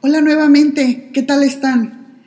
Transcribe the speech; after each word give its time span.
Hola 0.00 0.20
nuevamente, 0.20 1.10
¿qué 1.12 1.24
tal 1.24 1.42
están? 1.42 2.22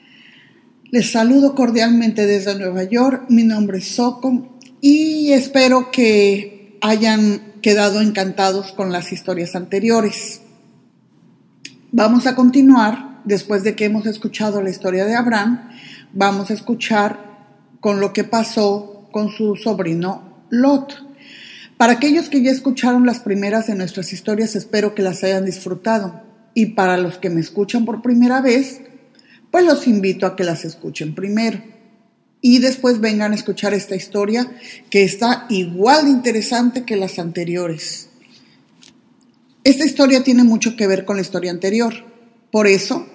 Les 0.90 1.10
saludo 1.10 1.56
cordialmente 1.56 2.26
desde 2.26 2.54
Nueva 2.60 2.84
York, 2.84 3.28
mi 3.30 3.44
nombre 3.44 3.78
es 3.78 3.96
Soco 3.96 4.58
y 4.82 5.32
espero 5.32 5.90
que 5.90 6.78
hayan 6.82 7.54
quedado 7.62 8.02
encantados 8.02 8.74
con 8.74 8.92
las 8.92 9.14
historias 9.14 9.56
anteriores. 9.56 10.42
Vamos 11.94 12.28
a 12.28 12.36
continuar, 12.36 13.22
después 13.24 13.64
de 13.64 13.74
que 13.74 13.86
hemos 13.86 14.06
escuchado 14.06 14.62
la 14.62 14.70
historia 14.70 15.06
de 15.06 15.16
Abraham, 15.16 15.70
vamos 16.12 16.52
a 16.52 16.56
escuchar 16.56 17.20
con 17.80 18.02
lo 18.02 18.12
que 18.12 18.26
pasó 18.26 19.08
con 19.14 19.30
su 19.30 19.56
sobrino 19.56 20.44
Lot. 20.50 21.08
Para 21.78 21.94
aquellos 21.94 22.28
que 22.28 22.44
ya 22.44 22.52
escucharon 22.52 23.06
las 23.06 23.22
primeras 23.22 23.68
de 23.68 23.76
nuestras 23.76 24.12
historias, 24.12 24.58
espero 24.58 24.94
que 24.94 25.04
las 25.04 25.24
hayan 25.24 25.46
disfrutado. 25.46 26.31
Y 26.54 26.68
para 26.68 26.98
los 26.98 27.18
que 27.18 27.30
me 27.30 27.42
escuchan 27.42 27.86
por 27.86 28.02
primera 28.02 28.42
vez, 28.42 28.82
pues 29.52 29.66
los 29.66 29.88
invito 29.88 30.26
a 30.26 30.36
que 30.36 30.44
las 30.44 30.66
escuchen 30.66 31.14
primero. 31.16 31.62
Y 32.42 32.60
después 32.60 33.00
vengan 33.00 33.34
a 33.34 33.36
escuchar 33.36 33.74
esta 33.74 33.96
historia 33.96 34.52
que 34.90 35.04
está 35.04 35.46
igual 35.50 36.08
interesante 36.08 36.84
que 36.86 36.96
las 36.96 37.20
anteriores. 37.20 38.10
Esta 39.64 39.86
historia 39.86 40.24
tiene 40.24 40.44
mucho 40.44 40.76
que 40.76 40.88
ver 40.88 41.06
con 41.06 41.18
la 41.18 41.22
historia 41.22 41.52
anterior. 41.52 41.94
Por 42.50 42.66
eso 42.66 43.08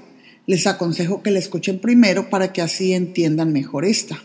les 0.46 0.66
aconsejo 0.68 1.22
que 1.22 1.32
la 1.32 1.40
escuchen 1.40 1.80
primero 1.80 2.30
para 2.30 2.52
que 2.52 2.62
así 2.62 2.92
entiendan 2.92 3.52
mejor 3.52 3.84
esta. 3.84 4.22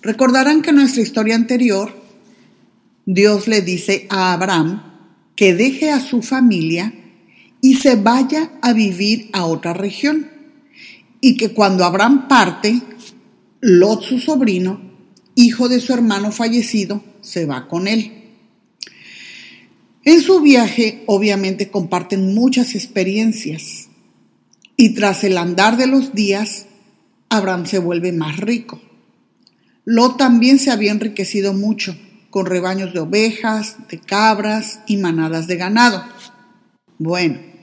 Recordarán 0.00 0.62
que 0.62 0.70
en 0.70 0.76
nuestra 0.76 1.02
historia 1.02 1.34
anterior, 1.34 1.94
Dios 3.04 3.48
le 3.48 3.60
dice 3.60 4.06
a 4.08 4.32
Abraham 4.32 4.82
que 5.36 5.54
deje 5.54 5.90
a 5.90 6.00
su 6.00 6.22
familia 6.22 6.92
y 7.64 7.76
se 7.76 7.96
vaya 7.96 8.50
a 8.60 8.74
vivir 8.74 9.30
a 9.32 9.46
otra 9.46 9.72
región. 9.72 10.30
Y 11.22 11.38
que 11.38 11.54
cuando 11.54 11.86
Abraham 11.86 12.28
parte, 12.28 12.78
Lot, 13.62 14.02
su 14.02 14.18
sobrino, 14.18 14.82
hijo 15.34 15.70
de 15.70 15.80
su 15.80 15.94
hermano 15.94 16.30
fallecido, 16.30 17.02
se 17.22 17.46
va 17.46 17.66
con 17.66 17.88
él. 17.88 18.34
En 20.04 20.20
su 20.20 20.42
viaje, 20.42 21.04
obviamente, 21.06 21.70
comparten 21.70 22.34
muchas 22.34 22.74
experiencias. 22.74 23.88
Y 24.76 24.92
tras 24.92 25.24
el 25.24 25.38
andar 25.38 25.78
de 25.78 25.86
los 25.86 26.14
días, 26.14 26.66
Abraham 27.30 27.64
se 27.64 27.78
vuelve 27.78 28.12
más 28.12 28.36
rico. 28.36 28.78
Lot 29.86 30.18
también 30.18 30.58
se 30.58 30.70
había 30.70 30.92
enriquecido 30.92 31.54
mucho, 31.54 31.96
con 32.28 32.44
rebaños 32.44 32.92
de 32.92 33.00
ovejas, 33.00 33.78
de 33.88 34.00
cabras 34.00 34.80
y 34.86 34.98
manadas 34.98 35.46
de 35.46 35.56
ganado. 35.56 36.04
Bueno, 36.98 37.53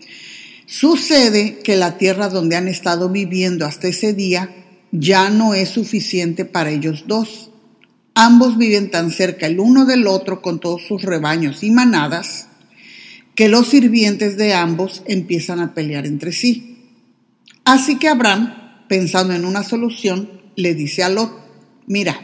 Sucede 0.72 1.60
que 1.60 1.76
la 1.76 1.98
tierra 1.98 2.30
donde 2.30 2.56
han 2.56 2.70
estado 2.70 3.10
viviendo 3.10 3.66
hasta 3.66 3.90
ese 3.90 4.14
día 4.14 4.56
ya 4.94 5.30
no 5.30 5.54
es 5.54 5.68
suficiente 5.68 6.46
para 6.46 6.70
ellos 6.70 7.04
dos. 7.08 7.52
Ambos 8.16 8.58
viven 8.58 8.90
tan 8.90 9.12
cerca 9.12 9.48
el 9.48 9.60
uno 9.60 9.84
del 9.84 10.08
otro 10.08 10.42
con 10.42 10.62
todos 10.62 10.84
sus 10.88 11.02
rebaños 11.02 11.62
y 11.66 11.72
manadas 11.72 12.48
que 13.36 13.50
los 13.50 13.68
sirvientes 13.68 14.38
de 14.38 14.54
ambos 14.54 15.04
empiezan 15.08 15.60
a 15.60 15.74
pelear 15.74 16.06
entre 16.06 16.32
sí. 16.32 16.78
Así 17.66 18.00
que 18.00 18.08
Abraham, 18.08 18.86
pensando 18.88 19.34
en 19.34 19.44
una 19.44 19.64
solución, 19.64 20.42
le 20.56 20.74
dice 20.74 21.04
a 21.04 21.10
Lot, 21.10 21.34
mira, 21.86 22.18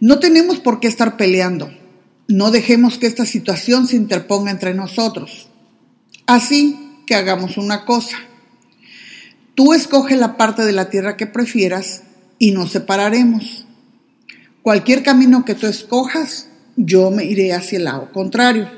no 0.00 0.18
tenemos 0.18 0.58
por 0.58 0.80
qué 0.80 0.88
estar 0.88 1.16
peleando, 1.16 1.70
no 2.26 2.50
dejemos 2.50 2.98
que 2.98 3.06
esta 3.06 3.24
situación 3.24 3.86
se 3.86 3.94
interponga 3.94 4.50
entre 4.50 4.74
nosotros. 4.74 5.49
Así 6.30 6.78
que 7.06 7.16
hagamos 7.16 7.56
una 7.56 7.84
cosa. 7.84 8.16
Tú 9.56 9.74
escoge 9.74 10.14
la 10.14 10.36
parte 10.36 10.64
de 10.64 10.70
la 10.70 10.88
tierra 10.88 11.16
que 11.16 11.26
prefieras 11.26 12.04
y 12.38 12.52
nos 12.52 12.70
separaremos. 12.70 13.66
Cualquier 14.62 15.02
camino 15.02 15.44
que 15.44 15.56
tú 15.56 15.66
escojas, 15.66 16.46
yo 16.76 17.10
me 17.10 17.24
iré 17.24 17.52
hacia 17.52 17.78
el 17.78 17.84
lado 17.86 18.12
contrario. 18.12 18.70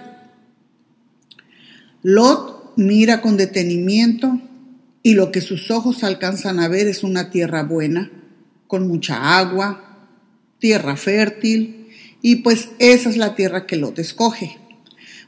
Lot 2.02 2.72
mira 2.76 3.20
con 3.20 3.36
detenimiento 3.36 4.40
y 5.02 5.12
lo 5.12 5.30
que 5.30 5.42
sus 5.42 5.70
ojos 5.70 6.04
alcanzan 6.04 6.58
a 6.58 6.68
ver 6.68 6.88
es 6.88 7.04
una 7.04 7.28
tierra 7.28 7.64
buena, 7.64 8.10
con 8.66 8.88
mucha 8.88 9.38
agua, 9.38 10.08
tierra 10.58 10.96
fértil, 10.96 11.90
y 12.22 12.36
pues 12.36 12.70
esa 12.78 13.10
es 13.10 13.18
la 13.18 13.34
tierra 13.34 13.66
que 13.66 13.76
Lot 13.76 13.98
escoge 13.98 14.61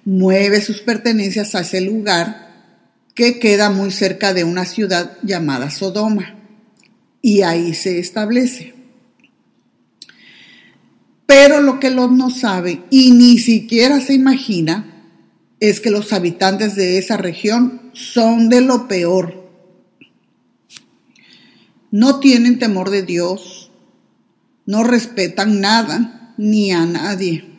mueve 0.05 0.61
sus 0.61 0.81
pertenencias 0.81 1.55
a 1.55 1.61
ese 1.61 1.81
lugar 1.81 2.45
que 3.15 3.39
queda 3.39 3.71
muy 3.71 3.91
cerca 3.91 4.35
de 4.35 4.45
una 4.45 4.65
ciudad 4.65 5.19
llamada 5.23 5.71
Sodoma. 5.71 6.37
Y 7.23 7.43
ahí 7.43 7.75
se 7.75 7.99
establece. 7.99 8.75
Pero 11.27 11.61
lo 11.61 11.81
que 11.81 11.91
Lot 11.91 12.11
no 12.11 12.31
sabe 12.31 12.83
y 12.91 13.13
ni 13.13 13.39
siquiera 13.39 14.01
se 14.01 14.13
imagina 14.13 14.91
es 15.59 15.81
que 15.81 15.91
los 15.91 16.13
habitantes 16.13 16.77
de 16.77 16.99
esa 16.99 17.17
región 17.17 17.91
son 17.95 18.51
de 18.51 18.61
lo 18.61 18.89
peor. 18.89 19.51
No 21.91 22.21
tienen 22.21 22.59
temor 22.59 22.91
de 22.91 23.03
Dios, 23.03 23.71
no 24.67 24.85
respetan 24.85 25.61
nada 25.61 26.35
ni 26.37 26.73
a 26.73 26.85
nadie 26.85 27.54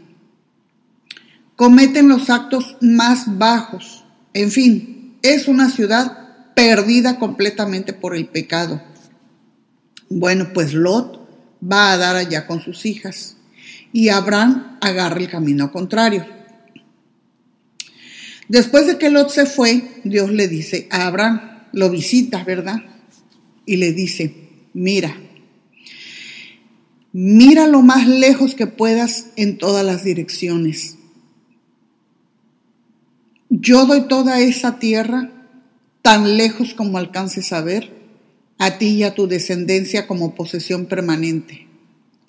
cometen 1.55 2.07
los 2.07 2.29
actos 2.29 2.77
más 2.81 3.37
bajos. 3.37 4.03
En 4.33 4.51
fin, 4.51 5.17
es 5.21 5.47
una 5.47 5.69
ciudad 5.69 6.53
perdida 6.55 7.19
completamente 7.19 7.93
por 7.93 8.15
el 8.15 8.27
pecado. 8.27 8.81
Bueno, 10.09 10.51
pues 10.53 10.73
Lot 10.73 11.27
va 11.61 11.91
a 11.91 11.97
dar 11.97 12.15
allá 12.15 12.45
con 12.45 12.61
sus 12.61 12.85
hijas 12.85 13.37
y 13.91 14.09
Abraham 14.09 14.77
agarra 14.81 15.19
el 15.19 15.29
camino 15.29 15.71
contrario. 15.71 16.25
Después 18.47 18.85
de 18.85 18.97
que 18.97 19.09
Lot 19.09 19.29
se 19.31 19.45
fue, 19.45 20.01
Dios 20.03 20.29
le 20.31 20.47
dice 20.47 20.87
a 20.91 21.07
Abraham, 21.07 21.41
lo 21.71 21.89
visita, 21.89 22.43
¿verdad? 22.43 22.83
Y 23.65 23.77
le 23.77 23.91
dice, 23.91 24.35
mira, 24.73 25.17
mira 27.11 27.65
lo 27.65 27.81
más 27.81 28.07
lejos 28.07 28.53
que 28.53 28.67
puedas 28.67 29.27
en 29.35 29.57
todas 29.57 29.83
las 29.83 30.03
direcciones 30.03 30.94
yo 33.49 33.85
doy 33.85 34.07
toda 34.07 34.39
esa 34.39 34.79
tierra, 34.79 35.31
tan 36.01 36.37
lejos 36.37 36.73
como 36.73 36.97
alcances 36.97 37.53
a 37.53 37.61
ver, 37.61 37.93
a 38.57 38.77
ti 38.77 38.87
y 38.87 39.03
a 39.03 39.13
tu 39.13 39.27
descendencia 39.27 40.07
como 40.07 40.35
posesión 40.35 40.85
permanente. 40.85 41.67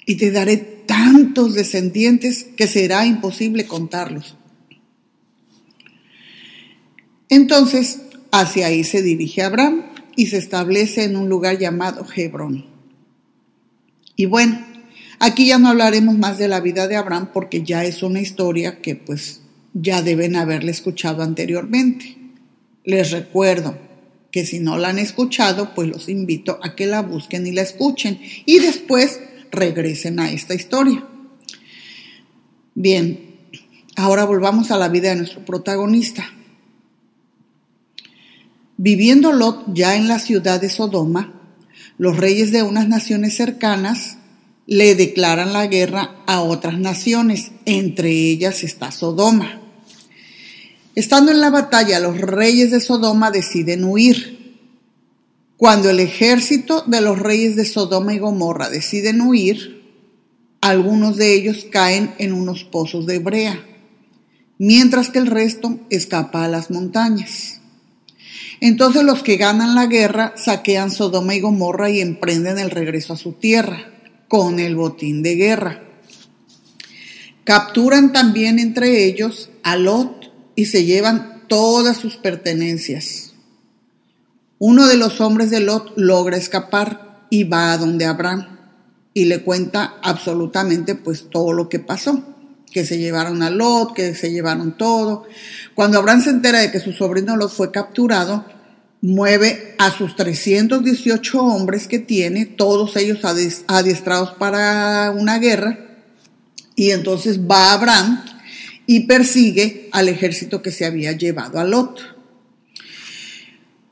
Y 0.06 0.16
te 0.16 0.30
daré 0.30 0.56
tantos 0.56 1.54
descendientes 1.54 2.44
que 2.56 2.66
será 2.66 3.06
imposible 3.06 3.66
contarlos. 3.66 4.36
Entonces, 7.28 8.02
hacia 8.30 8.66
ahí 8.68 8.84
se 8.84 9.02
dirige 9.02 9.42
Abraham 9.42 9.84
y 10.14 10.26
se 10.26 10.38
establece 10.38 11.04
en 11.04 11.16
un 11.16 11.28
lugar 11.28 11.58
llamado 11.58 12.06
Hebrón. 12.14 12.66
Y 14.14 14.26
bueno, 14.26 14.64
aquí 15.18 15.48
ya 15.48 15.58
no 15.58 15.68
hablaremos 15.68 16.16
más 16.16 16.38
de 16.38 16.48
la 16.48 16.60
vida 16.60 16.88
de 16.88 16.96
Abraham 16.96 17.30
porque 17.32 17.62
ya 17.62 17.84
es 17.84 18.02
una 18.02 18.20
historia 18.20 18.80
que 18.80 18.94
pues 18.94 19.40
ya 19.78 20.00
deben 20.00 20.36
haberla 20.36 20.70
escuchado 20.70 21.22
anteriormente. 21.22 22.16
Les 22.84 23.10
recuerdo 23.10 23.76
que 24.30 24.46
si 24.46 24.58
no 24.58 24.78
la 24.78 24.88
han 24.88 24.98
escuchado, 24.98 25.74
pues 25.74 25.88
los 25.88 26.08
invito 26.08 26.58
a 26.62 26.74
que 26.74 26.86
la 26.86 27.02
busquen 27.02 27.46
y 27.46 27.52
la 27.52 27.62
escuchen 27.62 28.18
y 28.46 28.58
después 28.58 29.20
regresen 29.50 30.18
a 30.18 30.30
esta 30.30 30.54
historia. 30.54 31.06
Bien, 32.74 33.36
ahora 33.96 34.24
volvamos 34.24 34.70
a 34.70 34.78
la 34.78 34.88
vida 34.88 35.10
de 35.10 35.16
nuestro 35.16 35.44
protagonista. 35.44 36.24
Viviendo 38.78 39.32
Lot 39.32 39.74
ya 39.74 39.96
en 39.96 40.08
la 40.08 40.18
ciudad 40.18 40.60
de 40.60 40.70
Sodoma, 40.70 41.34
los 41.98 42.16
reyes 42.16 42.50
de 42.52 42.62
unas 42.62 42.88
naciones 42.88 43.36
cercanas 43.36 44.18
le 44.66 44.94
declaran 44.94 45.52
la 45.52 45.66
guerra 45.66 46.16
a 46.26 46.40
otras 46.40 46.78
naciones, 46.78 47.52
entre 47.64 48.10
ellas 48.10 48.64
está 48.64 48.90
Sodoma. 48.90 49.65
Estando 50.96 51.30
en 51.30 51.42
la 51.42 51.50
batalla, 51.50 52.00
los 52.00 52.18
reyes 52.18 52.70
de 52.70 52.80
Sodoma 52.80 53.30
deciden 53.30 53.84
huir. 53.84 54.64
Cuando 55.58 55.90
el 55.90 56.00
ejército 56.00 56.84
de 56.86 57.02
los 57.02 57.18
reyes 57.18 57.54
de 57.54 57.66
Sodoma 57.66 58.14
y 58.14 58.18
Gomorra 58.18 58.70
deciden 58.70 59.20
huir, 59.20 59.84
algunos 60.62 61.16
de 61.16 61.34
ellos 61.34 61.66
caen 61.70 62.14
en 62.16 62.32
unos 62.32 62.64
pozos 62.64 63.04
de 63.04 63.18
brea, 63.18 63.62
mientras 64.56 65.10
que 65.10 65.18
el 65.18 65.26
resto 65.26 65.78
escapa 65.90 66.46
a 66.46 66.48
las 66.48 66.70
montañas. 66.70 67.60
Entonces 68.62 69.02
los 69.02 69.22
que 69.22 69.36
ganan 69.36 69.74
la 69.74 69.86
guerra 69.86 70.32
saquean 70.36 70.90
Sodoma 70.90 71.34
y 71.34 71.40
Gomorra 71.40 71.90
y 71.90 72.00
emprenden 72.00 72.58
el 72.58 72.70
regreso 72.70 73.12
a 73.12 73.18
su 73.18 73.32
tierra 73.32 73.92
con 74.28 74.60
el 74.60 74.76
botín 74.76 75.22
de 75.22 75.34
guerra. 75.34 75.82
Capturan 77.44 78.14
también 78.14 78.58
entre 78.58 79.04
ellos 79.04 79.50
a 79.62 79.76
Lot, 79.76 80.25
y 80.56 80.66
se 80.66 80.84
llevan 80.84 81.44
todas 81.46 81.98
sus 81.98 82.16
pertenencias. 82.16 83.34
Uno 84.58 84.86
de 84.88 84.96
los 84.96 85.20
hombres 85.20 85.50
de 85.50 85.60
Lot 85.60 85.92
logra 85.96 86.36
escapar 86.36 87.26
y 87.30 87.44
va 87.44 87.72
a 87.72 87.78
donde 87.78 88.06
Abraham 88.06 88.58
y 89.12 89.26
le 89.26 89.42
cuenta 89.42 89.94
absolutamente 90.02 90.94
pues 90.94 91.28
todo 91.30 91.52
lo 91.52 91.68
que 91.68 91.78
pasó, 91.78 92.22
que 92.72 92.84
se 92.84 92.98
llevaron 92.98 93.42
a 93.42 93.50
Lot, 93.50 93.92
que 93.92 94.14
se 94.14 94.30
llevaron 94.32 94.76
todo. 94.76 95.24
Cuando 95.74 95.98
Abraham 95.98 96.22
se 96.22 96.30
entera 96.30 96.60
de 96.60 96.70
que 96.70 96.80
su 96.80 96.92
sobrino 96.92 97.36
Lot 97.36 97.52
fue 97.52 97.70
capturado, 97.70 98.46
mueve 99.02 99.74
a 99.78 99.90
sus 99.90 100.16
318 100.16 101.40
hombres 101.40 101.86
que 101.86 101.98
tiene, 101.98 102.46
todos 102.46 102.96
ellos 102.96 103.20
adiestrados 103.68 104.32
para 104.32 105.12
una 105.16 105.38
guerra, 105.38 105.78
y 106.74 106.90
entonces 106.90 107.40
va 107.40 107.72
Abraham 107.72 108.22
y 108.86 109.00
persigue 109.00 109.88
al 109.92 110.08
ejército 110.08 110.62
que 110.62 110.70
se 110.70 110.84
había 110.84 111.12
llevado 111.12 111.58
a 111.58 111.64
Lot. 111.64 112.00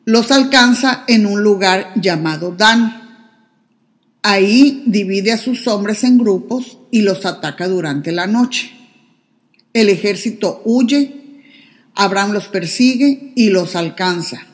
Los 0.05 0.31
alcanza 0.31 1.05
en 1.09 1.27
un 1.27 1.43
lugar 1.43 1.93
llamado 1.97 2.55
Dan 2.57 3.05
Ahí 4.27 4.85
divide 4.87 5.33
a 5.33 5.37
sus 5.37 5.69
hombres 5.69 6.03
en 6.03 6.17
grupos 6.17 6.79
y 6.91 7.03
los 7.03 7.27
ataca 7.27 7.69
durante 7.69 8.11
la 8.11 8.27
noche. 8.27 8.73
El 9.75 9.91
ejército 9.91 10.63
huye, 10.65 11.43
Abraham 11.95 12.33
los 12.33 12.49
persigue 12.49 13.33
y 13.37 13.51
los 13.51 13.77
alcanza. 13.77 14.47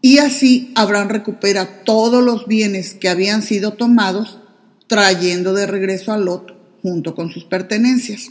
Y 0.00 0.18
así 0.18 0.72
Abraham 0.74 1.10
recupera 1.10 1.84
todos 1.84 2.24
los 2.24 2.46
bienes 2.46 2.94
que 2.94 3.10
habían 3.10 3.42
sido 3.42 3.74
tomados, 3.74 4.38
trayendo 4.86 5.52
de 5.52 5.66
regreso 5.66 6.10
a 6.10 6.16
Lot 6.16 6.80
junto 6.80 7.14
con 7.14 7.28
sus 7.28 7.44
pertenencias. 7.44 8.30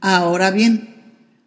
Ahora 0.00 0.50
bien, 0.50 0.94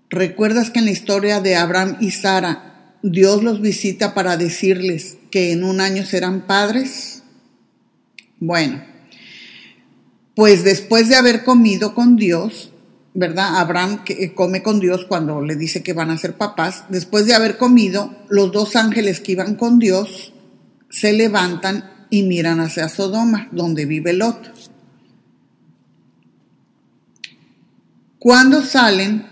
¿recuerdas 0.09 0.71
que 0.71 0.79
en 0.79 0.85
la 0.85 0.91
historia 0.91 1.39
de 1.41 1.55
Abraham 1.55 1.97
y 1.99 2.11
Sara 2.11 2.95
Dios 3.01 3.43
los 3.43 3.61
visita 3.61 4.13
para 4.13 4.37
decirles 4.37 5.17
que 5.31 5.51
en 5.51 5.63
un 5.63 5.81
año 5.81 6.05
serán 6.05 6.47
padres? 6.47 7.23
Bueno, 8.39 8.83
pues 10.35 10.63
después 10.63 11.09
de 11.09 11.15
haber 11.15 11.43
comido 11.43 11.93
con 11.93 12.15
Dios, 12.15 12.71
¿verdad? 13.13 13.57
Abraham 13.57 14.03
que 14.03 14.33
come 14.33 14.63
con 14.63 14.79
Dios 14.79 15.05
cuando 15.05 15.41
le 15.41 15.55
dice 15.55 15.83
que 15.83 15.93
van 15.93 16.09
a 16.09 16.17
ser 16.17 16.37
papás. 16.37 16.85
Después 16.89 17.25
de 17.25 17.33
haber 17.33 17.57
comido, 17.57 18.15
los 18.29 18.51
dos 18.51 18.75
ángeles 18.75 19.19
que 19.19 19.33
iban 19.33 19.55
con 19.55 19.79
Dios 19.79 20.33
se 20.89 21.13
levantan 21.13 22.07
y 22.09 22.23
miran 22.23 22.59
hacia 22.59 22.89
Sodoma, 22.89 23.49
donde 23.51 23.85
vive 23.85 24.13
Lot. 24.13 24.53
Cuando 28.19 28.65
salen, 28.65 29.25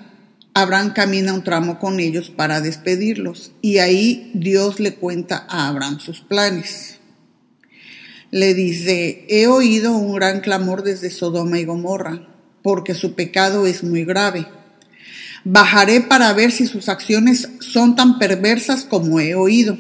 Abraham 0.54 0.94
camina 0.94 1.34
un 1.34 1.44
tramo 1.44 1.78
con 1.78 2.00
ellos 2.00 2.30
para 2.30 2.62
despedirlos 2.62 3.52
y 3.62 3.80
ahí 3.80 4.32
Dios 4.34 4.80
le 4.80 4.96
cuenta 4.96 5.46
a 5.50 5.68
Abraham 5.68 6.00
sus 6.00 6.22
planes. 6.22 6.98
Le 8.32 8.54
dice, 8.54 9.26
he 9.28 9.48
oído 9.48 9.92
un 9.92 10.16
gran 10.16 10.40
clamor 10.40 10.84
desde 10.84 11.10
Sodoma 11.10 11.60
y 11.60 11.66
Gomorra, 11.66 12.30
porque 12.62 12.96
su 12.96 13.14
pecado 13.14 13.68
es 13.68 13.84
muy 13.84 14.06
grave. 14.06 14.48
Bajaré 15.44 16.00
para 16.00 16.32
ver 16.32 16.54
si 16.54 16.66
sus 16.66 16.88
acciones 16.88 17.50
son 17.60 17.98
tan 17.98 18.18
perversas 18.18 18.86
como 18.86 19.20
he 19.20 19.36
oído. 19.36 19.78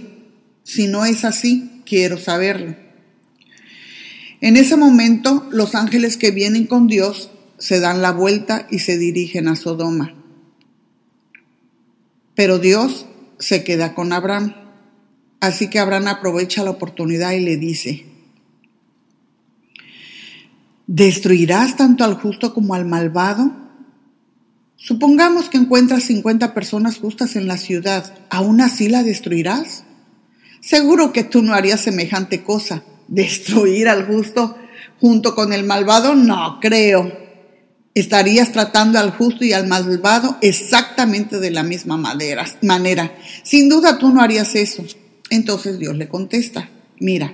Si 0.63 0.87
no 0.87 1.05
es 1.05 1.23
así, 1.23 1.81
quiero 1.85 2.17
saberlo. 2.17 2.75
En 4.41 4.57
ese 4.57 4.75
momento, 4.75 5.47
los 5.49 5.75
ángeles 5.75 6.17
que 6.17 6.31
vienen 6.31 6.67
con 6.67 6.87
Dios 6.87 7.31
se 7.57 7.79
dan 7.79 8.01
la 8.01 8.11
vuelta 8.11 8.67
y 8.69 8.79
se 8.79 8.97
dirigen 8.97 9.47
a 9.47 9.55
Sodoma. 9.55 10.13
Pero 12.35 12.59
Dios 12.59 13.07
se 13.39 13.63
queda 13.63 13.95
con 13.95 14.13
Abraham. 14.13 14.53
Así 15.39 15.69
que 15.69 15.79
Abraham 15.79 16.07
aprovecha 16.07 16.63
la 16.63 16.71
oportunidad 16.71 17.31
y 17.31 17.39
le 17.39 17.57
dice, 17.57 18.05
¿destruirás 20.87 21.77
tanto 21.77 22.03
al 22.03 22.15
justo 22.15 22.53
como 22.53 22.73
al 22.73 22.85
malvado? 22.85 23.51
Supongamos 24.75 25.49
que 25.49 25.57
encuentras 25.57 26.03
50 26.03 26.53
personas 26.53 26.97
justas 26.97 27.35
en 27.35 27.47
la 27.47 27.57
ciudad, 27.57 28.15
¿aún 28.29 28.61
así 28.61 28.89
la 28.89 29.03
destruirás? 29.03 29.83
Seguro 30.59 31.13
que 31.13 31.23
tú 31.23 31.41
no 31.41 31.53
harías 31.53 31.81
semejante 31.81 32.43
cosa. 32.43 32.83
¿Destruir 33.07 33.87
al 33.89 34.05
justo 34.05 34.57
junto 34.99 35.33
con 35.33 35.53
el 35.53 35.63
malvado? 35.63 36.15
No 36.15 36.59
creo 36.59 37.26
estarías 37.99 38.51
tratando 38.51 38.99
al 38.99 39.11
justo 39.11 39.43
y 39.43 39.53
al 39.53 39.67
malvado 39.67 40.37
exactamente 40.41 41.39
de 41.39 41.51
la 41.51 41.63
misma 41.63 41.97
manera. 41.97 43.15
Sin 43.43 43.69
duda 43.69 43.97
tú 43.97 44.09
no 44.09 44.21
harías 44.21 44.55
eso. 44.55 44.85
Entonces 45.29 45.79
Dios 45.79 45.97
le 45.97 46.07
contesta, 46.07 46.69
mira, 46.99 47.33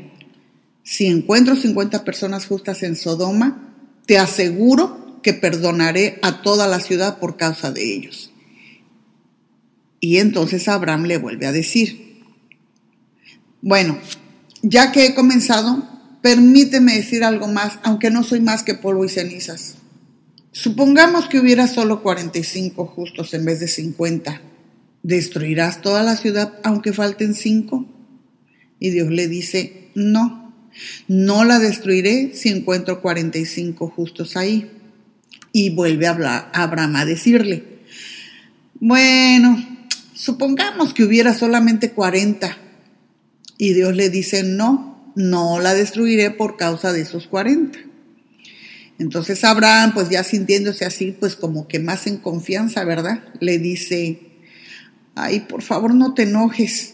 si 0.83 1.07
encuentro 1.07 1.55
50 1.55 2.03
personas 2.03 2.45
justas 2.45 2.83
en 2.83 2.95
Sodoma, 2.95 3.73
te 4.05 4.17
aseguro 4.17 5.19
que 5.21 5.33
perdonaré 5.33 6.19
a 6.21 6.41
toda 6.41 6.67
la 6.67 6.79
ciudad 6.79 7.19
por 7.19 7.37
causa 7.37 7.71
de 7.71 7.93
ellos. 7.93 8.31
Y 9.99 10.17
entonces 10.17 10.67
Abraham 10.67 11.05
le 11.05 11.17
vuelve 11.17 11.45
a 11.45 11.53
decir, 11.53 12.21
bueno, 13.61 13.97
ya 14.61 14.91
que 14.91 15.05
he 15.05 15.15
comenzado, 15.15 15.87
permíteme 16.21 16.95
decir 16.95 17.23
algo 17.23 17.47
más, 17.47 17.79
aunque 17.83 18.11
no 18.11 18.23
soy 18.23 18.41
más 18.41 18.63
que 18.63 18.73
polvo 18.73 19.05
y 19.05 19.09
cenizas. 19.09 19.75
Supongamos 20.55 21.27
que 21.27 21.39
hubiera 21.39 21.65
solo 21.67 22.03
45 22.03 22.85
justos 22.85 23.33
en 23.33 23.43
vez 23.43 23.59
de 23.59 23.67
50. 23.67 24.39
¿Destruirás 25.01 25.81
toda 25.81 26.03
la 26.03 26.15
ciudad 26.15 26.59
aunque 26.63 26.93
falten 26.93 27.33
5? 27.33 27.87
Y 28.79 28.91
Dios 28.91 29.09
le 29.09 29.27
dice, 29.27 29.89
no, 29.95 30.53
no 31.07 31.43
la 31.43 31.57
destruiré 31.57 32.35
si 32.35 32.49
encuentro 32.49 33.01
45 33.01 33.89
justos 33.89 34.37
ahí. 34.37 34.69
Y 35.51 35.71
vuelve 35.71 36.05
a, 36.05 36.11
hablar, 36.11 36.51
a 36.53 36.63
Abraham 36.63 36.97
a 36.97 37.05
decirle, 37.05 37.79
bueno, 38.79 39.57
supongamos 40.13 40.93
que 40.93 41.03
hubiera 41.03 41.33
solamente 41.33 41.93
40. 41.93 42.55
Y 43.57 43.73
Dios 43.73 43.95
le 43.95 44.11
dice, 44.11 44.43
no, 44.43 45.11
no 45.15 45.59
la 45.59 45.73
destruiré 45.73 46.29
por 46.29 46.57
causa 46.57 46.93
de 46.93 47.01
esos 47.01 47.25
40. 47.25 47.92
Entonces 49.03 49.43
Abraham, 49.43 49.93
pues 49.93 50.09
ya 50.09 50.23
sintiéndose 50.23 50.85
así, 50.85 51.11
pues 51.11 51.35
como 51.35 51.67
que 51.67 51.77
más 51.77 52.07
en 52.07 52.15
confianza, 52.15 52.85
¿verdad? 52.85 53.21
Le 53.41 53.59
dice, 53.59 54.21
ay, 55.13 55.41
por 55.41 55.61
favor 55.61 55.93
no 55.93 56.13
te 56.13 56.23
enojes, 56.23 56.93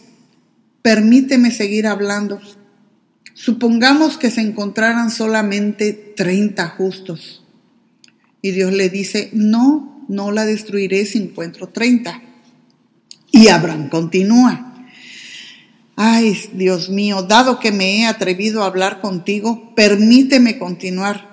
permíteme 0.82 1.52
seguir 1.52 1.86
hablando. 1.86 2.40
Supongamos 3.34 4.16
que 4.16 4.32
se 4.32 4.40
encontraran 4.40 5.12
solamente 5.12 5.92
30 5.92 6.66
justos. 6.70 7.44
Y 8.42 8.50
Dios 8.50 8.72
le 8.72 8.90
dice, 8.90 9.30
no, 9.32 10.04
no 10.08 10.32
la 10.32 10.44
destruiré 10.46 11.06
si 11.06 11.18
encuentro 11.18 11.68
30. 11.68 12.22
Y 13.30 13.48
Abraham 13.48 13.88
continúa. 13.88 14.88
Ay, 15.94 16.36
Dios 16.54 16.90
mío, 16.90 17.22
dado 17.22 17.60
que 17.60 17.70
me 17.70 18.00
he 18.00 18.06
atrevido 18.06 18.64
a 18.64 18.66
hablar 18.66 19.00
contigo, 19.00 19.76
permíteme 19.76 20.58
continuar 20.58 21.29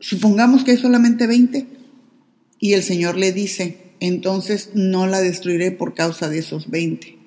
supongamos 0.00 0.64
que 0.64 0.72
hay 0.72 0.76
solamente 0.76 1.26
20 1.26 1.66
y 2.58 2.72
el 2.72 2.82
Señor 2.82 3.16
le 3.16 3.32
dice, 3.32 3.92
entonces 4.00 4.70
no 4.74 5.06
la 5.06 5.20
destruiré 5.20 5.70
por 5.70 5.94
causa 5.94 6.28
de 6.28 6.38
esos 6.38 6.70
20. 6.70 7.18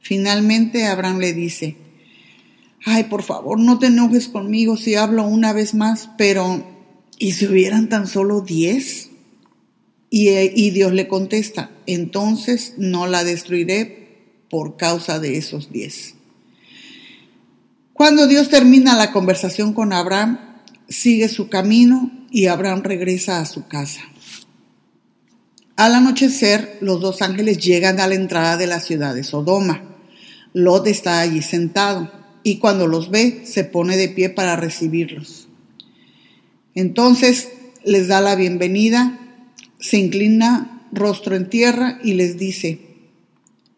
Finalmente 0.00 0.86
Abraham 0.86 1.18
le 1.18 1.32
dice, 1.32 1.76
ay, 2.84 3.04
por 3.04 3.22
favor, 3.22 3.58
no 3.58 3.78
te 3.78 3.86
enojes 3.86 4.28
conmigo 4.28 4.76
si 4.76 4.94
hablo 4.94 5.24
una 5.24 5.52
vez 5.52 5.74
más, 5.74 6.10
pero 6.16 6.64
¿y 7.18 7.32
si 7.32 7.46
hubieran 7.46 7.88
tan 7.88 8.06
solo 8.06 8.40
10? 8.40 9.10
Y, 10.12 10.28
y 10.30 10.70
Dios 10.70 10.92
le 10.92 11.06
contesta, 11.06 11.70
entonces 11.86 12.74
no 12.78 13.06
la 13.06 13.22
destruiré 13.22 14.00
por 14.48 14.76
causa 14.76 15.20
de 15.20 15.36
esos 15.36 15.70
10. 15.70 16.14
Cuando 17.92 18.26
Dios 18.26 18.48
termina 18.48 18.96
la 18.96 19.12
conversación 19.12 19.74
con 19.74 19.92
Abraham, 19.92 20.49
sigue 20.90 21.28
su 21.28 21.48
camino 21.48 22.10
y 22.30 22.46
Abraham 22.46 22.82
regresa 22.82 23.40
a 23.40 23.46
su 23.46 23.66
casa. 23.66 24.02
Al 25.76 25.94
anochecer, 25.94 26.76
los 26.82 27.00
dos 27.00 27.22
ángeles 27.22 27.58
llegan 27.58 28.00
a 28.00 28.06
la 28.06 28.16
entrada 28.16 28.58
de 28.58 28.66
la 28.66 28.80
ciudad 28.80 29.14
de 29.14 29.24
Sodoma. 29.24 29.82
Lot 30.52 30.86
está 30.88 31.20
allí 31.20 31.40
sentado 31.40 32.12
y 32.42 32.58
cuando 32.58 32.86
los 32.86 33.10
ve 33.10 33.42
se 33.44 33.64
pone 33.64 33.96
de 33.96 34.08
pie 34.08 34.28
para 34.28 34.56
recibirlos. 34.56 35.48
Entonces 36.74 37.48
les 37.84 38.08
da 38.08 38.20
la 38.20 38.34
bienvenida, 38.34 39.18
se 39.78 39.96
inclina 39.96 40.86
rostro 40.92 41.36
en 41.36 41.48
tierra 41.48 41.98
y 42.02 42.14
les 42.14 42.36
dice, 42.36 42.80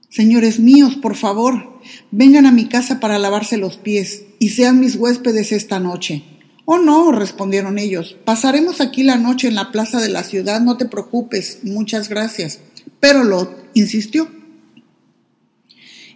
Señores 0.08 0.58
míos, 0.58 0.96
por 0.96 1.14
favor, 1.14 1.80
vengan 2.10 2.46
a 2.46 2.52
mi 2.52 2.68
casa 2.68 3.00
para 3.00 3.18
lavarse 3.18 3.56
los 3.56 3.76
pies 3.76 4.24
y 4.38 4.50
sean 4.50 4.80
mis 4.80 4.96
huéspedes 4.96 5.52
esta 5.52 5.78
noche. 5.78 6.24
Oh, 6.64 6.78
no, 6.78 7.10
respondieron 7.10 7.78
ellos, 7.78 8.16
pasaremos 8.24 8.80
aquí 8.80 9.02
la 9.02 9.16
noche 9.16 9.48
en 9.48 9.56
la 9.56 9.72
plaza 9.72 10.00
de 10.00 10.08
la 10.08 10.22
ciudad, 10.22 10.60
no 10.60 10.76
te 10.76 10.86
preocupes, 10.86 11.58
muchas 11.64 12.08
gracias. 12.08 12.60
pero 13.00 13.24
Lot 13.24 13.70
insistió. 13.74 14.28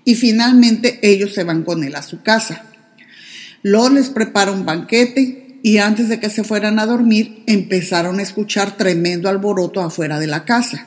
Y 0.04 0.14
finalmente 0.14 1.00
ellos 1.02 1.34
se 1.34 1.42
van 1.42 1.64
con 1.64 1.82
él 1.82 1.96
a 1.96 2.02
su 2.02 2.22
casa. 2.22 2.64
Lot 3.62 3.92
les 3.92 4.08
prepara 4.10 4.52
un 4.52 4.64
banquete 4.64 5.58
y 5.64 5.78
antes 5.78 6.08
de 6.08 6.20
que 6.20 6.30
se 6.30 6.44
fueran 6.44 6.78
a 6.78 6.86
dormir 6.86 7.42
empezaron 7.46 8.20
a 8.20 8.22
escuchar 8.22 8.76
tremendo 8.76 9.28
alboroto 9.28 9.80
afuera 9.80 10.20
de 10.20 10.28
la 10.28 10.44
casa. 10.44 10.86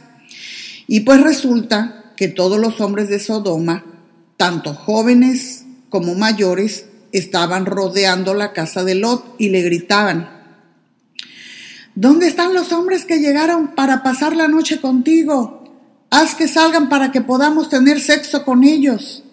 Y 0.88 1.02
pues 1.02 1.22
resulta 1.22 2.14
que 2.16 2.30
todos 2.30 2.60
los 2.60 2.80
hombres 2.80 3.10
de 3.10 3.20
Sodoma, 3.20 3.84
tanto 4.38 4.74
jóvenes 4.74 5.66
como 5.90 6.16
mayores, 6.16 6.86
estaban 7.12 7.66
rodeando 7.66 8.34
la 8.34 8.54
casa 8.54 8.84
de 8.84 8.96
Lot 8.96 9.36
y 9.38 9.50
le 9.50 9.62
gritaban, 9.62 10.40
¿Dónde 12.00 12.28
están 12.28 12.54
los 12.54 12.72
hombres 12.72 13.04
que 13.04 13.20
llegaron 13.20 13.76
para 13.76 14.04
pasar 14.04 14.34
la 14.34 14.48
noche 14.48 14.80
contigo? 14.80 15.66
Haz 16.10 16.34
que 16.34 16.48
salgan 16.48 16.88
para 16.88 17.12
que 17.12 17.20
podamos 17.20 17.70
tener 17.70 18.00
sexo 18.00 18.46
con 18.46 18.64
ellos. 18.64 19.26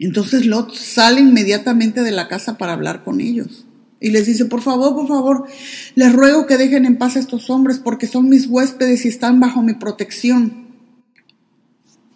Entonces 0.00 0.44
Lot 0.46 0.74
sale 0.74 1.20
inmediatamente 1.20 2.02
de 2.02 2.10
la 2.10 2.26
casa 2.26 2.58
para 2.58 2.72
hablar 2.72 3.04
con 3.04 3.20
ellos. 3.20 3.66
Y 4.00 4.10
les 4.10 4.26
dice, 4.26 4.46
por 4.46 4.62
favor, 4.62 4.96
por 4.96 5.06
favor, 5.06 5.46
les 5.94 6.12
ruego 6.12 6.44
que 6.46 6.56
dejen 6.56 6.86
en 6.86 6.98
paz 6.98 7.14
a 7.14 7.20
estos 7.20 7.48
hombres 7.50 7.78
porque 7.78 8.08
son 8.08 8.28
mis 8.28 8.48
huéspedes 8.48 9.04
y 9.04 9.08
están 9.08 9.38
bajo 9.38 9.62
mi 9.62 9.74
protección. 9.74 10.66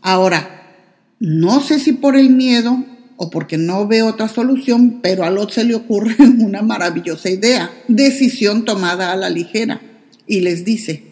Ahora, 0.02 0.74
no 1.20 1.60
sé 1.60 1.78
si 1.78 1.92
por 1.92 2.16
el 2.16 2.30
miedo 2.30 2.84
o 3.16 3.30
porque 3.30 3.56
no 3.56 3.86
ve 3.86 4.02
otra 4.02 4.28
solución, 4.28 5.00
pero 5.02 5.24
a 5.24 5.30
Lot 5.30 5.52
se 5.52 5.64
le 5.64 5.74
ocurre 5.74 6.16
una 6.38 6.62
maravillosa 6.62 7.30
idea, 7.30 7.70
decisión 7.88 8.64
tomada 8.64 9.12
a 9.12 9.16
la 9.16 9.30
ligera, 9.30 9.80
y 10.26 10.40
les 10.40 10.64
dice, 10.64 11.02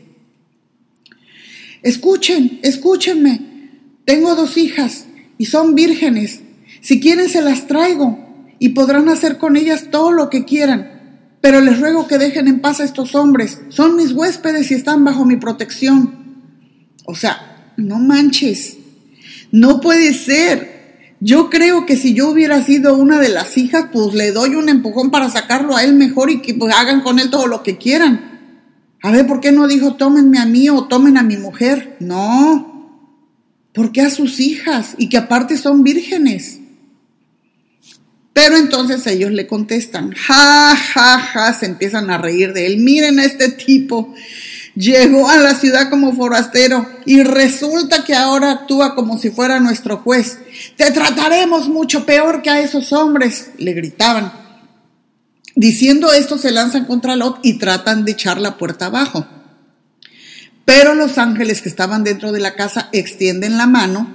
escuchen, 1.82 2.60
escúchenme, 2.62 3.40
tengo 4.04 4.34
dos 4.34 4.56
hijas 4.56 5.06
y 5.38 5.46
son 5.46 5.74
vírgenes, 5.74 6.40
si 6.80 7.00
quieren 7.00 7.28
se 7.28 7.40
las 7.40 7.66
traigo 7.66 8.18
y 8.58 8.70
podrán 8.70 9.08
hacer 9.08 9.38
con 9.38 9.56
ellas 9.56 9.88
todo 9.90 10.12
lo 10.12 10.30
que 10.30 10.44
quieran, 10.44 10.94
pero 11.40 11.60
les 11.60 11.78
ruego 11.78 12.06
que 12.06 12.18
dejen 12.18 12.48
en 12.48 12.60
paz 12.60 12.80
a 12.80 12.84
estos 12.84 13.14
hombres, 13.14 13.60
son 13.68 13.96
mis 13.96 14.12
huéspedes 14.12 14.70
y 14.70 14.74
están 14.74 15.04
bajo 15.04 15.24
mi 15.24 15.36
protección. 15.36 16.24
O 17.04 17.14
sea, 17.14 17.72
no 17.76 17.98
manches, 17.98 18.78
no 19.52 19.80
puede 19.80 20.14
ser, 20.14 20.73
yo 21.24 21.48
creo 21.48 21.86
que 21.86 21.96
si 21.96 22.12
yo 22.12 22.28
hubiera 22.28 22.62
sido 22.62 22.98
una 22.98 23.18
de 23.18 23.30
las 23.30 23.56
hijas, 23.56 23.86
pues 23.90 24.12
le 24.12 24.30
doy 24.30 24.56
un 24.56 24.68
empujón 24.68 25.10
para 25.10 25.30
sacarlo 25.30 25.74
a 25.74 25.82
él 25.82 25.94
mejor 25.94 26.30
y 26.30 26.42
que 26.42 26.52
pues, 26.52 26.74
hagan 26.74 27.00
con 27.00 27.18
él 27.18 27.30
todo 27.30 27.46
lo 27.46 27.62
que 27.62 27.78
quieran. 27.78 28.58
A 29.00 29.10
ver, 29.10 29.26
¿por 29.26 29.40
qué 29.40 29.50
no 29.50 29.66
dijo 29.66 29.94
tómenme 29.94 30.38
a 30.38 30.44
mí 30.44 30.68
o 30.68 30.84
tomen 30.84 31.16
a 31.16 31.22
mi 31.22 31.38
mujer? 31.38 31.96
No. 31.98 33.08
¿Por 33.72 33.90
qué 33.90 34.02
a 34.02 34.10
sus 34.10 34.38
hijas? 34.38 34.96
Y 34.98 35.08
que 35.08 35.16
aparte 35.16 35.56
son 35.56 35.82
vírgenes. 35.82 36.60
Pero 38.34 38.58
entonces 38.58 39.06
ellos 39.06 39.32
le 39.32 39.46
contestan, 39.46 40.12
ja, 40.12 40.76
ja, 40.76 41.18
ja, 41.20 41.54
se 41.54 41.64
empiezan 41.64 42.10
a 42.10 42.18
reír 42.18 42.52
de 42.52 42.66
él. 42.66 42.80
Miren 42.80 43.18
a 43.18 43.24
este 43.24 43.48
tipo 43.48 44.14
llegó 44.74 45.28
a 45.28 45.36
la 45.36 45.54
ciudad 45.54 45.90
como 45.90 46.14
forastero 46.14 46.86
y 47.06 47.22
resulta 47.22 48.04
que 48.04 48.14
ahora 48.14 48.52
actúa 48.52 48.94
como 48.94 49.18
si 49.18 49.30
fuera 49.30 49.60
nuestro 49.60 49.98
juez. 49.98 50.38
Te 50.76 50.90
trataremos 50.90 51.68
mucho 51.68 52.04
peor 52.04 52.42
que 52.42 52.50
a 52.50 52.60
esos 52.60 52.92
hombres, 52.92 53.50
le 53.58 53.72
gritaban. 53.72 54.32
Diciendo 55.56 56.12
esto 56.12 56.36
se 56.36 56.50
lanzan 56.50 56.84
contra 56.84 57.16
Lot 57.16 57.38
y 57.42 57.58
tratan 57.58 58.04
de 58.04 58.12
echar 58.12 58.40
la 58.40 58.58
puerta 58.58 58.86
abajo. 58.86 59.26
Pero 60.64 60.94
los 60.94 61.18
ángeles 61.18 61.62
que 61.62 61.68
estaban 61.68 62.04
dentro 62.04 62.32
de 62.32 62.40
la 62.40 62.54
casa 62.54 62.88
extienden 62.92 63.58
la 63.58 63.66
mano, 63.66 64.08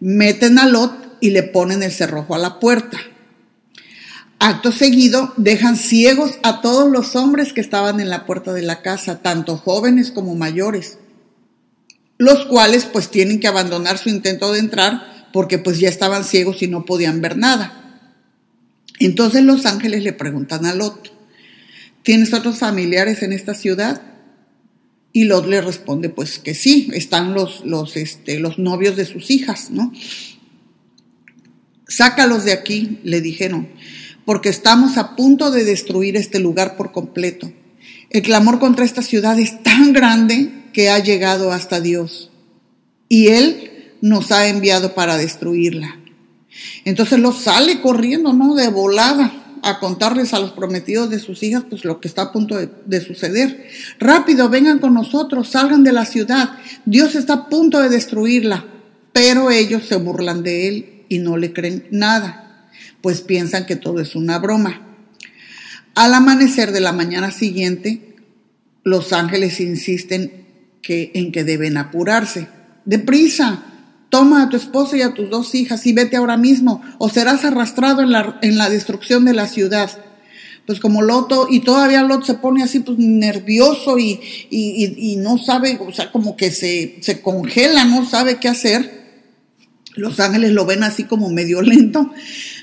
meten 0.00 0.58
a 0.58 0.66
Lot 0.66 1.16
y 1.20 1.30
le 1.30 1.42
ponen 1.42 1.82
el 1.82 1.92
cerrojo 1.92 2.34
a 2.34 2.38
la 2.38 2.58
puerta. 2.58 2.98
Acto 4.40 4.70
seguido, 4.70 5.32
dejan 5.36 5.76
ciegos 5.76 6.38
a 6.44 6.60
todos 6.60 6.90
los 6.90 7.16
hombres 7.16 7.52
que 7.52 7.60
estaban 7.60 7.98
en 7.98 8.08
la 8.08 8.24
puerta 8.24 8.52
de 8.52 8.62
la 8.62 8.82
casa, 8.82 9.20
tanto 9.20 9.56
jóvenes 9.56 10.12
como 10.12 10.36
mayores, 10.36 10.98
los 12.18 12.44
cuales 12.46 12.84
pues 12.84 13.10
tienen 13.10 13.40
que 13.40 13.48
abandonar 13.48 13.98
su 13.98 14.10
intento 14.10 14.52
de 14.52 14.60
entrar 14.60 15.28
porque 15.32 15.58
pues 15.58 15.80
ya 15.80 15.88
estaban 15.88 16.24
ciegos 16.24 16.62
y 16.62 16.68
no 16.68 16.84
podían 16.84 17.20
ver 17.20 17.36
nada. 17.36 18.00
Entonces 19.00 19.42
los 19.42 19.66
ángeles 19.66 20.04
le 20.04 20.12
preguntan 20.12 20.66
a 20.66 20.74
Lot, 20.74 21.12
¿tienes 22.04 22.32
otros 22.32 22.58
familiares 22.58 23.22
en 23.22 23.32
esta 23.32 23.54
ciudad? 23.54 24.02
Y 25.12 25.24
Lot 25.24 25.46
le 25.46 25.60
responde 25.60 26.10
pues 26.10 26.38
que 26.38 26.54
sí, 26.54 26.90
están 26.94 27.34
los, 27.34 27.64
los, 27.64 27.96
este, 27.96 28.38
los 28.38 28.58
novios 28.60 28.94
de 28.94 29.04
sus 29.04 29.32
hijas, 29.32 29.70
¿no? 29.72 29.92
Sácalos 31.88 32.44
de 32.44 32.52
aquí, 32.52 33.00
le 33.02 33.20
dijeron 33.20 33.68
porque 34.28 34.50
estamos 34.50 34.98
a 34.98 35.16
punto 35.16 35.50
de 35.50 35.64
destruir 35.64 36.14
este 36.14 36.38
lugar 36.38 36.76
por 36.76 36.92
completo. 36.92 37.50
El 38.10 38.20
clamor 38.20 38.58
contra 38.58 38.84
esta 38.84 39.00
ciudad 39.00 39.38
es 39.38 39.62
tan 39.62 39.94
grande 39.94 40.52
que 40.74 40.90
ha 40.90 40.98
llegado 40.98 41.50
hasta 41.50 41.80
Dios 41.80 42.30
y 43.08 43.28
Él 43.28 43.94
nos 44.02 44.30
ha 44.30 44.48
enviado 44.48 44.94
para 44.94 45.16
destruirla. 45.16 45.98
Entonces 46.84 47.18
lo 47.18 47.32
sale 47.32 47.80
corriendo, 47.80 48.34
¿no? 48.34 48.54
De 48.54 48.68
volada 48.68 49.32
a 49.62 49.80
contarles 49.80 50.34
a 50.34 50.40
los 50.40 50.50
prometidos 50.50 51.08
de 51.08 51.20
sus 51.20 51.42
hijas 51.42 51.64
pues 51.66 51.86
lo 51.86 51.98
que 51.98 52.08
está 52.08 52.20
a 52.20 52.32
punto 52.32 52.58
de, 52.58 52.68
de, 52.84 53.00
suceder. 53.00 53.66
Rápido, 53.98 54.50
vengan 54.50 54.78
con 54.78 54.92
nosotros, 54.92 55.48
salgan 55.48 55.84
de 55.84 55.92
la 55.92 56.04
ciudad. 56.04 56.50
Dios 56.84 57.14
está 57.14 57.32
a 57.32 57.48
punto 57.48 57.80
de 57.80 57.88
destruirla. 57.88 58.66
Pero 59.10 59.50
ellos 59.50 59.84
se 59.84 59.96
burlan 59.96 60.42
de 60.42 60.68
él 60.68 61.04
y 61.08 61.18
no 61.18 61.38
le 61.38 61.54
creen 61.54 61.86
nada 61.90 62.44
pues 63.02 63.20
piensan 63.20 63.66
que 63.66 63.76
todo 63.76 64.00
es 64.00 64.14
una 64.16 64.38
broma. 64.38 64.82
Al 65.94 66.14
amanecer 66.14 66.72
de 66.72 66.80
la 66.80 66.92
mañana 66.92 67.30
siguiente, 67.30 68.16
los 68.84 69.12
ángeles 69.12 69.60
insisten 69.60 70.46
que, 70.82 71.10
en 71.14 71.32
que 71.32 71.44
deben 71.44 71.76
apurarse. 71.76 72.48
Deprisa, 72.84 73.64
toma 74.08 74.42
a 74.42 74.48
tu 74.48 74.56
esposa 74.56 74.96
y 74.96 75.02
a 75.02 75.14
tus 75.14 75.28
dos 75.28 75.54
hijas 75.54 75.86
y 75.86 75.92
vete 75.92 76.16
ahora 76.16 76.36
mismo, 76.36 76.82
o 76.98 77.08
serás 77.08 77.44
arrastrado 77.44 78.02
en 78.02 78.12
la, 78.12 78.38
en 78.42 78.56
la 78.56 78.70
destrucción 78.70 79.24
de 79.24 79.34
la 79.34 79.46
ciudad. 79.46 79.90
Pues 80.66 80.80
como 80.80 81.00
Loto, 81.00 81.48
y 81.50 81.60
todavía 81.60 82.02
Lot 82.02 82.24
se 82.24 82.34
pone 82.34 82.62
así 82.62 82.80
pues 82.80 82.98
nervioso 82.98 83.98
y, 83.98 84.20
y, 84.50 85.12
y 85.12 85.16
no 85.16 85.38
sabe, 85.38 85.78
o 85.80 85.92
sea, 85.92 86.12
como 86.12 86.36
que 86.36 86.50
se, 86.50 86.98
se 87.00 87.22
congela, 87.22 87.84
no 87.84 88.04
sabe 88.04 88.38
qué 88.38 88.48
hacer. 88.48 88.97
Los 89.98 90.20
ángeles 90.20 90.52
lo 90.52 90.64
ven 90.64 90.82
así 90.82 91.04
como 91.04 91.28
medio 91.28 91.62
lento 91.62 92.10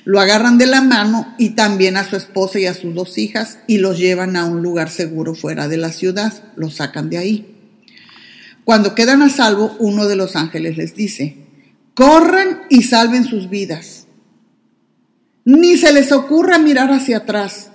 lo 0.06 0.20
agarran 0.20 0.60
de 0.60 0.68
la 0.68 0.82
mano 0.82 1.34
y 1.38 1.50
también 1.50 1.98
a 1.98 2.08
su 2.08 2.16
esposa 2.16 2.60
y 2.60 2.68
a 2.68 2.76
sus 2.76 2.94
dos 2.94 3.18
hijas 3.18 3.58
y 3.68 3.80
los 3.80 3.98
llevan 3.98 4.36
a 4.36 4.46
un 4.46 4.62
lugar 4.62 4.92
seguro 4.92 5.34
fuera 5.34 5.68
de 5.68 5.78
la 5.78 5.92
ciudad, 5.92 6.32
los 6.56 6.76
sacan 6.76 7.10
de 7.10 7.18
ahí. 7.18 7.56
Cuando 8.64 8.94
quedan 8.94 9.24
a 9.24 9.30
salvo, 9.30 9.76
uno 9.80 10.06
de 10.06 10.16
los 10.16 10.36
ángeles 10.36 10.78
les 10.78 10.96
dice, 10.96 11.38
corran 11.96 12.62
y 12.70 12.84
salven 12.84 13.26
sus 13.26 13.50
vidas. 13.50 14.06
Ni 15.44 15.76
se 15.76 15.92
les 15.92 16.12
ocurra 16.12 16.60
mirar 16.60 16.92
hacia 16.92 17.18
atrás. 17.18 17.72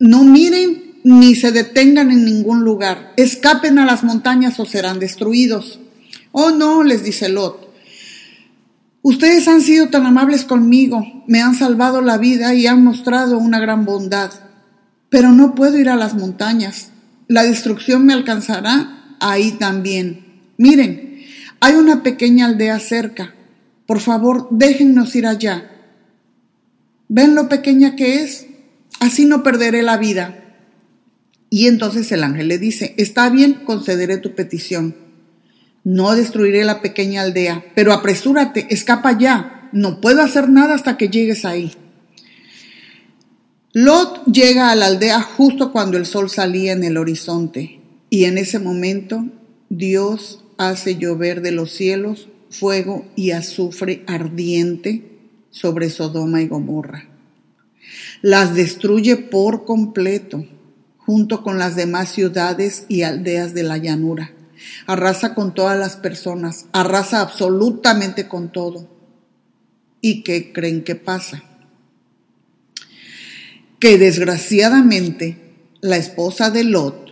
No 0.00 0.24
miren 0.24 1.00
ni 1.04 1.36
se 1.36 1.52
detengan 1.52 2.10
en 2.10 2.24
ningún 2.24 2.64
lugar. 2.64 3.12
Escapen 3.16 3.78
a 3.78 3.86
las 3.86 4.02
montañas 4.02 4.58
o 4.58 4.66
serán 4.66 4.98
destruidos. 4.98 5.78
Oh 6.32 6.50
no, 6.50 6.82
les 6.82 7.04
dice 7.04 7.28
Lot, 7.28 7.61
Ustedes 9.02 9.48
han 9.48 9.60
sido 9.60 9.88
tan 9.88 10.06
amables 10.06 10.44
conmigo, 10.44 11.04
me 11.26 11.42
han 11.42 11.56
salvado 11.56 12.00
la 12.02 12.18
vida 12.18 12.54
y 12.54 12.68
han 12.68 12.84
mostrado 12.84 13.36
una 13.38 13.58
gran 13.58 13.84
bondad, 13.84 14.30
pero 15.08 15.32
no 15.32 15.56
puedo 15.56 15.76
ir 15.76 15.88
a 15.88 15.96
las 15.96 16.14
montañas. 16.14 16.92
La 17.26 17.42
destrucción 17.42 18.06
me 18.06 18.12
alcanzará 18.12 19.16
ahí 19.18 19.52
también. 19.52 20.40
Miren, 20.56 21.24
hay 21.60 21.74
una 21.74 22.04
pequeña 22.04 22.46
aldea 22.46 22.78
cerca. 22.78 23.34
Por 23.86 23.98
favor, 23.98 24.48
déjennos 24.50 25.14
ir 25.16 25.26
allá. 25.26 25.68
¿Ven 27.08 27.34
lo 27.34 27.48
pequeña 27.48 27.96
que 27.96 28.22
es? 28.22 28.46
Así 29.00 29.24
no 29.24 29.42
perderé 29.42 29.82
la 29.82 29.96
vida. 29.96 30.56
Y 31.50 31.66
entonces 31.66 32.10
el 32.12 32.22
ángel 32.22 32.48
le 32.48 32.58
dice, 32.58 32.94
está 32.96 33.28
bien, 33.28 33.64
concederé 33.64 34.18
tu 34.18 34.34
petición. 34.34 35.01
No 35.84 36.14
destruiré 36.14 36.64
la 36.64 36.80
pequeña 36.80 37.22
aldea, 37.22 37.64
pero 37.74 37.92
apresúrate, 37.92 38.66
escapa 38.70 39.18
ya. 39.18 39.68
No 39.72 40.00
puedo 40.00 40.22
hacer 40.22 40.48
nada 40.48 40.74
hasta 40.74 40.96
que 40.96 41.08
llegues 41.08 41.44
ahí. 41.44 41.72
Lot 43.72 44.26
llega 44.26 44.70
a 44.70 44.76
la 44.76 44.86
aldea 44.86 45.20
justo 45.22 45.72
cuando 45.72 45.96
el 45.96 46.06
sol 46.06 46.28
salía 46.30 46.72
en 46.72 46.84
el 46.84 46.98
horizonte 46.98 47.80
y 48.10 48.24
en 48.24 48.36
ese 48.36 48.58
momento 48.58 49.24
Dios 49.70 50.44
hace 50.58 50.96
llover 50.96 51.40
de 51.40 51.52
los 51.52 51.72
cielos 51.72 52.28
fuego 52.50 53.06
y 53.16 53.30
azufre 53.30 54.04
ardiente 54.06 55.18
sobre 55.50 55.88
Sodoma 55.88 56.42
y 56.42 56.48
Gomorra. 56.48 57.08
Las 58.20 58.54
destruye 58.54 59.16
por 59.16 59.64
completo, 59.64 60.44
junto 60.98 61.42
con 61.42 61.58
las 61.58 61.74
demás 61.74 62.10
ciudades 62.10 62.84
y 62.88 63.02
aldeas 63.02 63.54
de 63.54 63.62
la 63.62 63.78
llanura 63.78 64.32
arrasa 64.86 65.34
con 65.34 65.54
todas 65.54 65.78
las 65.78 65.96
personas, 65.96 66.66
arrasa 66.72 67.20
absolutamente 67.20 68.28
con 68.28 68.52
todo. 68.52 68.88
¿Y 70.00 70.22
qué 70.22 70.52
creen 70.52 70.84
que 70.84 70.96
pasa? 70.96 71.42
Que 73.78 73.98
desgraciadamente 73.98 75.38
la 75.80 75.96
esposa 75.96 76.50
de 76.50 76.64
Lot 76.64 77.02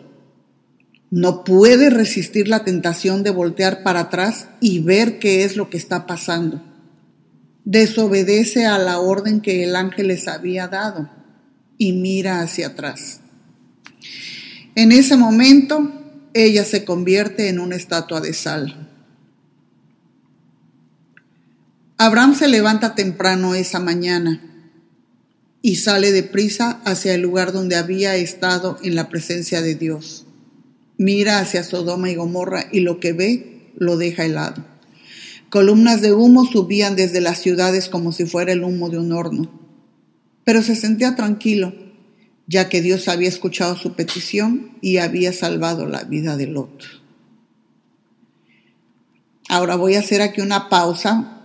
no 1.11 1.43
puede 1.43 1.91
resistir 1.91 2.47
la 2.49 2.65
tentación 2.65 3.23
de 3.23 3.31
voltear 3.31 3.83
para 3.83 4.01
atrás 4.01 4.49
y 4.61 4.79
ver 4.79 5.19
qué 5.19 5.45
es 5.45 5.57
lo 5.57 5.69
que 5.69 5.77
está 5.77 6.07
pasando. 6.07 6.63
Desobedece 7.65 8.67
a 8.67 8.79
la 8.79 9.01
orden 9.01 9.41
que 9.41 9.65
el 9.65 9.75
ángel 9.75 10.09
les 10.09 10.29
había 10.29 10.69
dado 10.69 11.11
y 11.77 11.93
mira 11.93 12.41
hacia 12.41 12.69
atrás. 12.69 13.21
En 14.77 14.93
ese 14.93 15.17
momento, 15.17 16.00
ella 16.35 16.65
se 16.65 16.85
convierte 16.85 17.49
en 17.49 17.59
una 17.59 17.77
estatua 17.77 18.21
de 18.21 18.33
sal. 18.33 18.89
Abraham 21.97 22.35
se 22.35 22.49
levanta 22.49 22.95
temprano 22.95 23.55
esa 23.55 23.79
mañana 23.79 24.41
y 25.63 25.77
sale 25.77 26.13
deprisa 26.13 26.81
hacia 26.85 27.15
el 27.15 27.21
lugar 27.21 27.53
donde 27.53 27.77
había 27.77 28.17
estado 28.17 28.79
en 28.83 28.95
la 28.95 29.09
presencia 29.09 29.61
de 29.61 29.75
Dios. 29.75 30.27
Mira 30.97 31.41
hacia 31.41 31.65
Sodoma 31.65 32.11
y 32.11 32.15
Gomorra 32.15 32.67
y 32.73 32.81
lo 32.81 33.01
que 33.01 33.13
ve 33.13 33.73
lo 33.77 33.97
deja 33.97 34.25
helado. 34.25 34.65
Columnas 35.51 36.01
de 36.01 36.13
humo 36.13 36.45
subían 36.45 36.97
desde 36.97 37.21
las 37.21 37.39
ciudades 37.39 37.89
como 37.89 38.13
si 38.13 38.25
fuera 38.25 38.53
el 38.53 38.65
humo 38.65 38.89
de 38.89 38.99
un 38.99 39.13
horno 39.13 39.61
pero 40.45 40.63
se 40.63 40.75
sentía 40.75 41.15
tranquilo, 41.17 41.73
ya 42.51 42.69
que 42.69 42.83
Dios 42.83 43.07
había 43.07 43.29
escuchado 43.29 43.77
su 43.77 43.93
petición 43.93 44.77
y 44.81 44.97
había 44.97 45.33
salvado 45.33 45.87
la 45.87 46.03
vida 46.03 46.37
de 46.37 46.49
Lot. 46.49 46.83
Ahora 49.49 49.77
voy 49.77 49.95
a 49.95 50.01
hacer 50.01 50.21
aquí 50.21 50.41
una 50.41 50.69
pausa. 50.69 51.43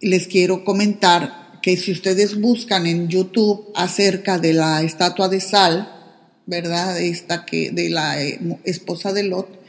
Les 0.00 0.28
quiero 0.28 0.64
comentar 0.64 1.60
que 1.60 1.76
si 1.76 1.92
ustedes 1.92 2.40
buscan 2.40 2.86
en 2.86 3.08
YouTube 3.08 3.70
acerca 3.74 4.38
de 4.38 4.54
la 4.54 4.80
estatua 4.80 5.28
de 5.28 5.42
sal, 5.42 5.92
¿verdad? 6.46 6.98
Esta 6.98 7.44
que, 7.44 7.70
de 7.70 7.90
la 7.90 8.22
eh, 8.22 8.40
esposa 8.64 9.12
de 9.12 9.24
Lot, 9.24 9.60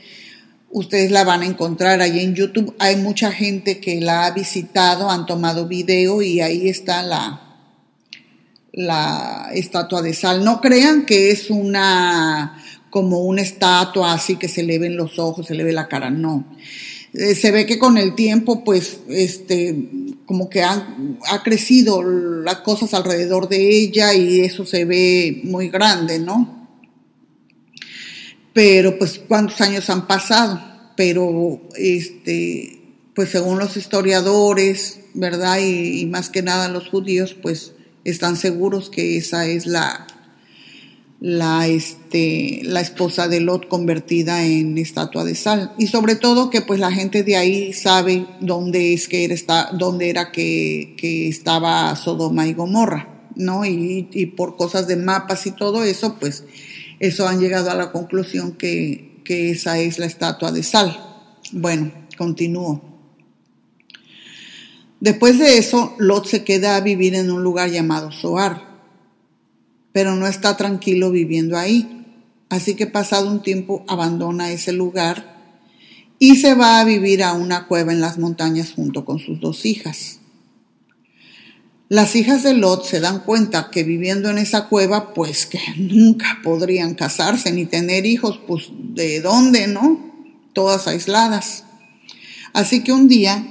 ustedes 0.70 1.12
la 1.12 1.26
van 1.26 1.42
a 1.42 1.48
encontrar 1.48 2.00
ahí 2.00 2.22
en 2.22 2.34
YouTube. 2.34 2.74
Hay 2.80 2.96
mucha 2.96 3.34
gente 3.34 3.82
que 3.82 4.00
la 4.00 4.26
ha 4.26 4.32
visitado, 4.32 5.10
han 5.10 5.26
tomado 5.26 5.68
video 5.68 6.22
y 6.22 6.40
ahí 6.40 6.70
está 6.70 7.04
la, 7.04 7.51
la 8.74 9.50
estatua 9.54 10.02
de 10.02 10.14
sal. 10.14 10.44
No 10.44 10.62
crean 10.62 11.06
que 11.06 11.32
es 11.32 11.50
una 11.50 12.58
como 12.90 13.22
una 13.22 13.42
estatua 13.42 14.14
así 14.14 14.36
que 14.36 14.50
se 14.50 14.64
le 14.64 14.78
ven 14.78 14.98
los 14.98 15.18
ojos, 15.18 15.48
se 15.48 15.56
le 15.56 15.64
ve 15.64 15.72
la 15.72 15.88
cara, 15.88 16.10
no. 16.10 16.46
Eh, 17.14 17.36
se 17.36 17.52
ve 17.52 17.66
que 17.66 17.80
con 17.80 17.98
el 17.98 18.16
tiempo, 18.16 18.64
pues, 18.64 19.00
este, 19.10 19.90
como 20.26 20.50
que 20.50 20.62
ha, 20.62 20.96
ha 21.30 21.44
crecido 21.44 22.04
las 22.04 22.58
cosas 22.58 22.94
alrededor 22.94 23.50
de 23.50 23.70
ella 23.70 24.14
y 24.14 24.42
eso 24.42 24.66
se 24.66 24.86
ve 24.86 25.42
muy 25.44 25.70
grande, 25.70 26.20
¿no? 26.20 26.70
Pero, 28.54 28.98
pues, 28.98 29.20
¿cuántos 29.26 29.60
años 29.62 29.90
han 29.90 30.08
pasado? 30.08 30.62
Pero, 30.96 31.62
este, 31.76 32.82
pues, 33.16 33.30
según 33.30 33.58
los 33.60 33.76
historiadores, 33.78 35.00
¿verdad? 35.14 35.60
y 35.60 36.06
más 36.06 36.30
que 36.30 36.42
nada 36.42 36.70
los 36.70 36.90
judíos, 36.90 37.34
pues, 37.34 37.74
están 38.04 38.36
seguros 38.36 38.90
que 38.90 39.18
esa 39.18 39.46
es 39.46 39.66
la, 39.66 40.08
la, 41.22 41.68
este, 41.68 42.62
la 42.64 42.82
esposa 42.82 43.28
de 43.28 43.40
Lot 43.40 43.68
convertida 43.68 44.44
en 44.44 44.78
estatua 44.78 45.24
de 45.24 45.36
sal. 45.36 45.74
Y 45.78 45.88
sobre 45.88 46.16
todo 46.16 46.50
que 46.50 46.62
pues 46.62 46.80
la 46.80 46.92
gente 46.92 47.24
de 47.24 47.38
ahí 47.38 47.74
sabe 47.74 48.26
dónde 48.40 48.94
es 48.94 49.08
que 49.08 49.24
era, 49.24 49.70
dónde 49.72 50.10
era 50.10 50.32
que, 50.32 50.96
que 50.98 51.30
estaba 51.30 51.96
Sodoma 51.96 52.48
y 52.48 52.54
Gomorra, 52.54 53.30
¿no? 53.36 53.66
Y, 53.66 54.10
y, 54.12 54.26
por 54.26 54.58
cosas 54.58 54.88
de 54.88 54.96
mapas 54.96 55.46
y 55.46 55.52
todo 55.52 55.84
eso, 55.84 56.18
pues 56.20 56.44
eso 57.00 57.28
han 57.28 57.40
llegado 57.40 57.70
a 57.70 57.76
la 57.76 57.92
conclusión 57.92 58.54
que, 58.54 59.22
que 59.24 59.52
esa 59.52 59.80
es 59.80 60.00
la 60.00 60.08
estatua 60.08 60.52
de 60.52 60.64
sal. 60.64 60.98
Bueno, 61.52 61.92
continúo. 62.18 62.91
Después 65.02 65.40
de 65.40 65.58
eso, 65.58 65.96
Lot 65.98 66.28
se 66.28 66.44
queda 66.44 66.76
a 66.76 66.82
vivir 66.82 67.16
en 67.16 67.32
un 67.32 67.44
lugar 67.44 67.72
llamado 67.72 68.12
Zoar, 68.12 68.62
pero 69.92 70.16
no 70.16 70.28
está 70.28 70.56
tranquilo 70.56 71.10
viviendo 71.10 71.58
ahí. 71.58 72.06
Así 72.50 72.76
que 72.76 72.86
pasado 72.86 73.30
un 73.32 73.42
tiempo 73.42 73.84
abandona 73.88 74.52
ese 74.52 74.74
lugar 74.74 75.58
y 76.20 76.36
se 76.36 76.54
va 76.54 76.80
a 76.80 76.86
vivir 76.86 77.24
a 77.24 77.34
una 77.34 77.66
cueva 77.66 77.94
en 77.94 78.00
las 78.00 78.20
montañas 78.20 78.74
junto 78.74 79.04
con 79.04 79.18
sus 79.18 79.40
dos 79.40 79.66
hijas. 79.66 80.20
Las 81.90 82.16
hijas 82.16 82.44
de 82.44 82.54
Lot 82.54 82.86
se 82.86 83.00
dan 83.00 83.22
cuenta 83.22 83.72
que 83.72 83.84
viviendo 83.84 84.30
en 84.30 84.38
esa 84.38 84.68
cueva, 84.68 85.16
pues 85.16 85.48
que 85.48 85.60
nunca 85.78 86.40
podrían 86.44 86.94
casarse 86.94 87.52
ni 87.52 87.66
tener 87.66 88.06
hijos, 88.06 88.40
pues 88.48 88.70
de 88.70 89.20
dónde, 89.20 89.68
¿no? 89.68 90.00
Todas 90.54 90.88
aisladas. 90.88 91.64
Así 92.54 92.84
que 92.84 92.94
un 92.94 93.08
día 93.08 93.48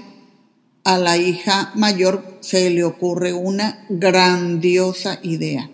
a 0.85 0.99
la 0.99 1.19
hija 1.19 1.73
mayor 1.75 2.38
se 2.40 2.71
le 2.71 2.85
ocurre 2.85 3.33
una 3.33 3.85
grandiosa 3.88 5.21
idea. 5.23 5.71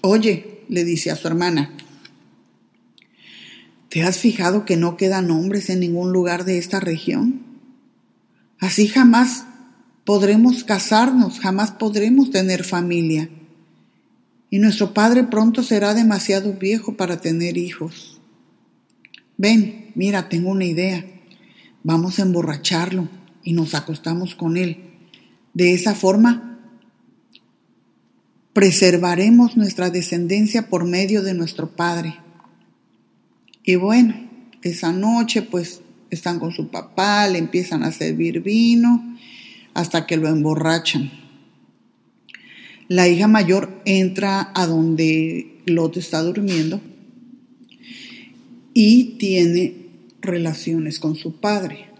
Oye, 0.00 0.64
le 0.68 0.84
dice 0.84 1.10
a 1.10 1.16
su 1.16 1.28
hermana, 1.28 1.70
¿te 3.88 4.02
has 4.02 4.18
fijado 4.18 4.64
que 4.64 4.76
no 4.76 4.96
quedan 4.96 5.30
hombres 5.30 5.70
en 5.70 5.80
ningún 5.80 6.12
lugar 6.12 6.44
de 6.44 6.58
esta 6.58 6.80
región? 6.80 7.42
Así 8.58 8.88
jamás 8.88 9.44
podremos 10.04 10.64
casarnos, 10.64 11.40
jamás 11.40 11.72
podremos 11.72 12.30
tener 12.30 12.64
familia. 12.64 13.28
Y 14.50 14.58
nuestro 14.58 14.92
padre 14.92 15.24
pronto 15.24 15.62
será 15.62 15.94
demasiado 15.94 16.52
viejo 16.54 16.96
para 16.96 17.20
tener 17.20 17.56
hijos. 17.56 18.20
Ven, 19.38 19.92
mira, 19.94 20.28
tengo 20.28 20.50
una 20.50 20.64
idea. 20.64 21.04
Vamos 21.82 22.18
a 22.18 22.22
emborracharlo 22.22 23.08
y 23.44 23.52
nos 23.52 23.74
acostamos 23.74 24.34
con 24.34 24.56
Él. 24.56 24.78
De 25.54 25.72
esa 25.74 25.94
forma, 25.94 26.58
preservaremos 28.52 29.56
nuestra 29.56 29.90
descendencia 29.90 30.68
por 30.68 30.84
medio 30.84 31.22
de 31.22 31.34
nuestro 31.34 31.70
Padre. 31.70 32.16
Y 33.64 33.76
bueno, 33.76 34.14
esa 34.62 34.92
noche 34.92 35.42
pues 35.42 35.80
están 36.10 36.38
con 36.38 36.52
su 36.52 36.68
papá, 36.68 37.26
le 37.28 37.38
empiezan 37.38 37.82
a 37.82 37.92
servir 37.92 38.40
vino 38.40 39.16
hasta 39.74 40.06
que 40.06 40.16
lo 40.16 40.28
emborrachan. 40.28 41.10
La 42.88 43.08
hija 43.08 43.28
mayor 43.28 43.80
entra 43.86 44.52
a 44.54 44.66
donde 44.66 45.62
Lot 45.64 45.96
está 45.96 46.22
durmiendo 46.22 46.80
y 48.74 49.16
tiene 49.18 49.86
relaciones 50.20 50.98
con 50.98 51.16
su 51.16 51.40
padre. 51.40 51.91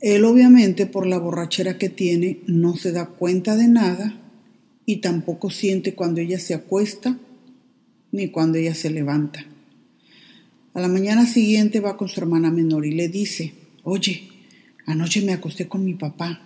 Él 0.00 0.24
obviamente 0.24 0.86
por 0.86 1.06
la 1.06 1.18
borrachera 1.18 1.78
que 1.78 1.88
tiene 1.88 2.40
no 2.46 2.76
se 2.76 2.92
da 2.92 3.06
cuenta 3.06 3.56
de 3.56 3.68
nada 3.68 4.20
y 4.84 4.96
tampoco 4.96 5.50
siente 5.50 5.94
cuando 5.94 6.20
ella 6.20 6.38
se 6.38 6.54
acuesta 6.54 7.18
ni 8.12 8.28
cuando 8.28 8.58
ella 8.58 8.74
se 8.74 8.90
levanta. 8.90 9.44
A 10.74 10.80
la 10.80 10.88
mañana 10.88 11.26
siguiente 11.26 11.80
va 11.80 11.96
con 11.96 12.08
su 12.08 12.20
hermana 12.20 12.50
menor 12.50 12.84
y 12.84 12.92
le 12.92 13.08
dice, 13.08 13.54
oye, 13.82 14.28
anoche 14.84 15.22
me 15.22 15.32
acosté 15.32 15.68
con 15.68 15.84
mi 15.84 15.94
papá, 15.94 16.40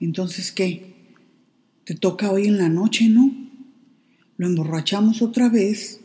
entonces 0.00 0.50
¿qué? 0.50 0.94
Te 1.84 1.94
toca 1.94 2.32
hoy 2.32 2.48
en 2.48 2.58
la 2.58 2.68
noche, 2.68 3.08
¿no? 3.08 3.32
Lo 4.36 4.46
emborrachamos 4.46 5.22
otra 5.22 5.48
vez, 5.48 6.00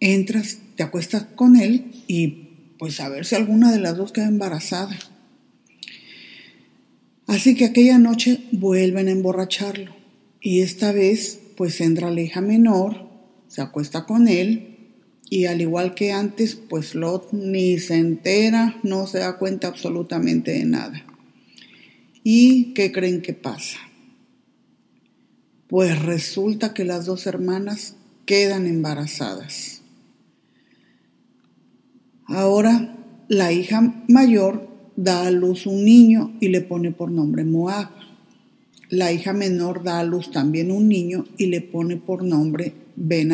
entras, 0.00 0.58
te 0.76 0.82
acuestas 0.82 1.24
con 1.34 1.56
él 1.56 1.92
y 2.06 2.48
pues 2.78 3.00
a 3.00 3.08
ver 3.08 3.26
si 3.26 3.34
alguna 3.34 3.70
de 3.72 3.80
las 3.80 3.96
dos 3.96 4.12
queda 4.12 4.26
embarazada. 4.26 4.96
Así 7.28 7.54
que 7.54 7.66
aquella 7.66 7.98
noche 7.98 8.40
vuelven 8.52 9.06
a 9.06 9.10
emborracharlo 9.10 9.94
y 10.40 10.62
esta 10.62 10.92
vez 10.92 11.38
pues 11.58 11.78
entra 11.82 12.10
la 12.10 12.22
hija 12.22 12.40
menor, 12.40 13.06
se 13.48 13.60
acuesta 13.60 14.06
con 14.06 14.28
él 14.28 14.94
y 15.28 15.44
al 15.44 15.60
igual 15.60 15.94
que 15.94 16.10
antes 16.10 16.54
pues 16.54 16.94
Lot 16.94 17.34
ni 17.34 17.78
se 17.80 17.96
entera, 17.96 18.80
no 18.82 19.06
se 19.06 19.18
da 19.18 19.36
cuenta 19.36 19.68
absolutamente 19.68 20.52
de 20.52 20.64
nada. 20.64 21.04
¿Y 22.24 22.72
qué 22.72 22.92
creen 22.92 23.20
que 23.20 23.34
pasa? 23.34 23.78
Pues 25.66 26.00
resulta 26.02 26.72
que 26.72 26.86
las 26.86 27.04
dos 27.04 27.26
hermanas 27.26 27.94
quedan 28.24 28.66
embarazadas. 28.66 29.82
Ahora 32.24 32.96
la 33.28 33.52
hija 33.52 34.02
mayor 34.08 34.67
da 34.98 35.28
a 35.28 35.30
luz 35.30 35.64
un 35.66 35.84
niño 35.84 36.36
y 36.40 36.48
le 36.48 36.60
pone 36.60 36.90
por 36.90 37.12
nombre 37.12 37.44
Moab. 37.44 37.88
La 38.90 39.12
hija 39.12 39.32
menor 39.32 39.84
da 39.84 40.00
a 40.00 40.04
luz 40.04 40.32
también 40.32 40.72
un 40.72 40.88
niño 40.88 41.24
y 41.36 41.46
le 41.46 41.60
pone 41.60 41.98
por 41.98 42.24
nombre 42.24 42.72
Ben 42.96 43.32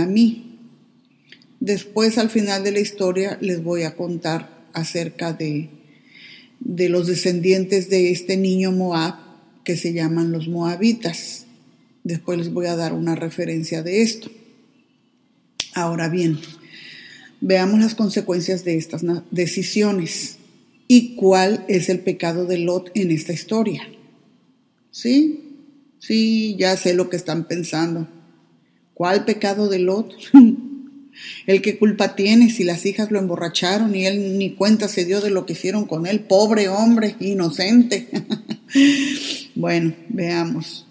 Después, 1.61 2.19
al 2.19 2.29
final 2.29 2.65
de 2.65 2.73
la 2.73 2.81
historia, 2.81 3.39
les 3.41 3.65
voy 3.65 3.85
a 3.85 3.97
contar 3.97 4.67
acerca 4.75 5.33
de, 5.33 5.71
de 6.61 6.91
los 6.91 7.07
descendientes 7.07 7.89
de 7.89 8.11
este 8.11 8.37
niño 8.37 8.71
Moab 8.71 9.15
que 9.65 9.79
se 9.79 9.95
llaman 9.95 10.33
los 10.33 10.49
moabitas. 10.49 11.47
Después 12.03 12.37
les 12.37 12.53
voy 12.53 12.67
a 12.67 12.77
dar 12.77 12.93
una 12.93 13.15
referencia 13.15 13.83
de 13.83 14.03
esto. 14.03 14.31
Ahora 15.73 16.11
bien, 16.11 16.39
veamos 17.41 17.81
las 17.81 17.95
consecuencias 17.95 18.65
de 18.65 18.77
estas 18.77 19.03
decisiones 19.31 20.41
y 20.97 21.17
cuál 21.17 21.65
es 21.67 21.89
el 21.89 21.99
pecado 21.99 22.47
de 22.47 22.57
Lot 22.57 22.93
en 22.95 23.11
esta 23.11 23.33
historia. 23.33 23.83
¿Sí? 24.93 25.41
Sí, 25.99 26.55
ya 26.57 26.77
sé 26.77 26.95
lo 26.95 27.11
que 27.11 27.17
están 27.17 27.49
pensando. 27.49 28.07
¿Cuál 28.95 29.25
pecado 29.25 29.69
de 29.69 29.81
Lot? 29.81 30.15
¿El 31.49 31.63
qué 31.63 31.79
culpa 31.79 32.15
tiene 32.15 32.49
si 32.49 32.63
las 32.63 32.87
hijas 32.87 33.11
lo 33.11 33.19
emborracharon 33.19 33.93
y 33.93 34.07
él 34.07 34.39
ni 34.39 34.55
cuenta 34.55 34.87
se 34.87 35.05
dio 35.05 35.21
de 35.21 35.31
lo 35.31 35.47
que 35.47 35.55
hicieron 35.55 35.85
con 35.85 36.07
él? 36.07 36.21
Pobre 36.21 36.69
hombre, 36.69 37.17
inocente. 37.19 38.07
bueno, 39.57 39.97
veamos. 40.11 40.87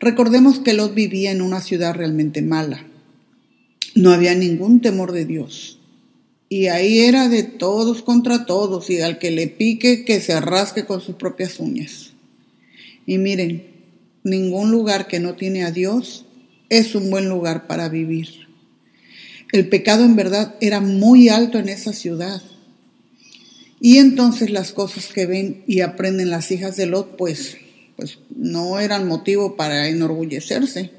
Recordemos 0.00 0.58
que 0.58 0.74
Lot 0.74 0.92
vivía 0.92 1.30
en 1.30 1.40
una 1.40 1.62
ciudad 1.62 1.94
realmente 1.94 2.42
mala. 2.42 2.84
No 3.94 4.12
había 4.12 4.34
ningún 4.34 4.82
temor 4.82 5.12
de 5.12 5.24
Dios. 5.24 5.77
Y 6.48 6.68
ahí 6.68 7.00
era 7.00 7.28
de 7.28 7.42
todos 7.42 8.02
contra 8.02 8.46
todos 8.46 8.88
y 8.88 9.00
al 9.00 9.18
que 9.18 9.30
le 9.30 9.48
pique 9.48 10.04
que 10.04 10.20
se 10.20 10.32
arrasque 10.32 10.86
con 10.86 11.00
sus 11.00 11.16
propias 11.16 11.60
uñas. 11.60 12.12
Y 13.06 13.18
miren, 13.18 13.66
ningún 14.24 14.70
lugar 14.70 15.08
que 15.08 15.20
no 15.20 15.34
tiene 15.34 15.64
a 15.64 15.70
Dios 15.70 16.24
es 16.70 16.94
un 16.94 17.10
buen 17.10 17.28
lugar 17.28 17.66
para 17.66 17.88
vivir. 17.88 18.48
El 19.52 19.68
pecado 19.68 20.04
en 20.04 20.16
verdad 20.16 20.54
era 20.60 20.80
muy 20.80 21.28
alto 21.28 21.58
en 21.58 21.68
esa 21.68 21.92
ciudad. 21.92 22.42
Y 23.80 23.98
entonces 23.98 24.50
las 24.50 24.72
cosas 24.72 25.06
que 25.08 25.26
ven 25.26 25.62
y 25.66 25.80
aprenden 25.80 26.30
las 26.30 26.50
hijas 26.50 26.76
de 26.76 26.86
Lot, 26.86 27.16
pues, 27.16 27.56
pues 27.96 28.18
no 28.34 28.80
eran 28.80 29.06
motivo 29.06 29.56
para 29.56 29.88
enorgullecerse. 29.88 30.97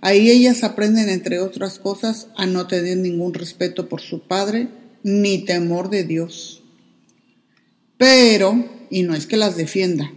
Ahí 0.00 0.30
ellas 0.30 0.64
aprenden, 0.64 1.08
entre 1.08 1.40
otras 1.40 1.78
cosas, 1.78 2.28
a 2.36 2.46
no 2.46 2.66
tener 2.66 2.96
ningún 2.98 3.34
respeto 3.34 3.88
por 3.88 4.00
su 4.00 4.22
padre 4.22 4.68
ni 5.02 5.44
temor 5.44 5.90
de 5.90 6.04
Dios. 6.04 6.62
Pero, 7.98 8.86
y 8.90 9.02
no 9.02 9.14
es 9.14 9.26
que 9.26 9.36
las 9.36 9.56
defienda, 9.56 10.10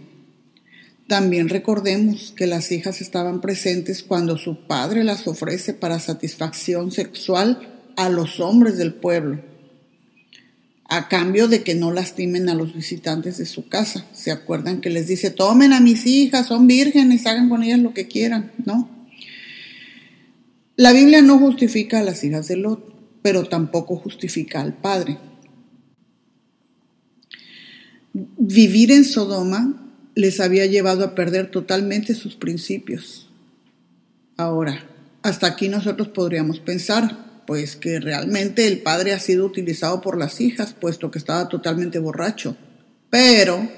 también 1.06 1.50
recordemos 1.50 2.32
que 2.34 2.46
las 2.46 2.72
hijas 2.72 3.02
estaban 3.02 3.42
presentes 3.42 4.02
cuando 4.02 4.38
su 4.38 4.66
padre 4.66 5.04
las 5.04 5.26
ofrece 5.26 5.74
para 5.74 5.98
satisfacción 5.98 6.92
sexual 6.92 7.82
a 7.96 8.08
los 8.08 8.40
hombres 8.40 8.78
del 8.78 8.94
pueblo, 8.94 9.42
a 10.88 11.08
cambio 11.08 11.46
de 11.46 11.62
que 11.62 11.74
no 11.74 11.92
lastimen 11.92 12.48
a 12.48 12.54
los 12.54 12.74
visitantes 12.74 13.36
de 13.36 13.44
su 13.44 13.68
casa. 13.68 14.06
¿Se 14.14 14.30
acuerdan 14.30 14.80
que 14.80 14.88
les 14.88 15.06
dice, 15.06 15.30
tomen 15.30 15.74
a 15.74 15.80
mis 15.80 16.06
hijas, 16.06 16.46
son 16.46 16.66
vírgenes, 16.66 17.26
hagan 17.26 17.50
con 17.50 17.62
ellas 17.62 17.80
lo 17.80 17.92
que 17.92 18.08
quieran? 18.08 18.52
¿No? 18.64 18.93
La 20.76 20.92
Biblia 20.92 21.22
no 21.22 21.38
justifica 21.38 22.00
a 22.00 22.02
las 22.02 22.24
hijas 22.24 22.48
de 22.48 22.56
Lot, 22.56 22.94
pero 23.22 23.44
tampoco 23.44 23.96
justifica 23.96 24.60
al 24.60 24.76
padre. 24.76 25.18
Vivir 28.12 28.90
en 28.90 29.04
Sodoma 29.04 29.92
les 30.16 30.40
había 30.40 30.66
llevado 30.66 31.04
a 31.04 31.14
perder 31.14 31.50
totalmente 31.50 32.14
sus 32.14 32.34
principios. 32.34 33.30
Ahora, 34.36 34.84
hasta 35.22 35.46
aquí 35.46 35.68
nosotros 35.68 36.08
podríamos 36.08 36.58
pensar, 36.58 37.42
pues 37.46 37.76
que 37.76 38.00
realmente 38.00 38.66
el 38.66 38.80
padre 38.80 39.12
ha 39.12 39.20
sido 39.20 39.46
utilizado 39.46 40.00
por 40.00 40.18
las 40.18 40.40
hijas, 40.40 40.74
puesto 40.74 41.10
que 41.10 41.18
estaba 41.18 41.48
totalmente 41.48 42.00
borracho. 42.00 42.56
Pero 43.10 43.68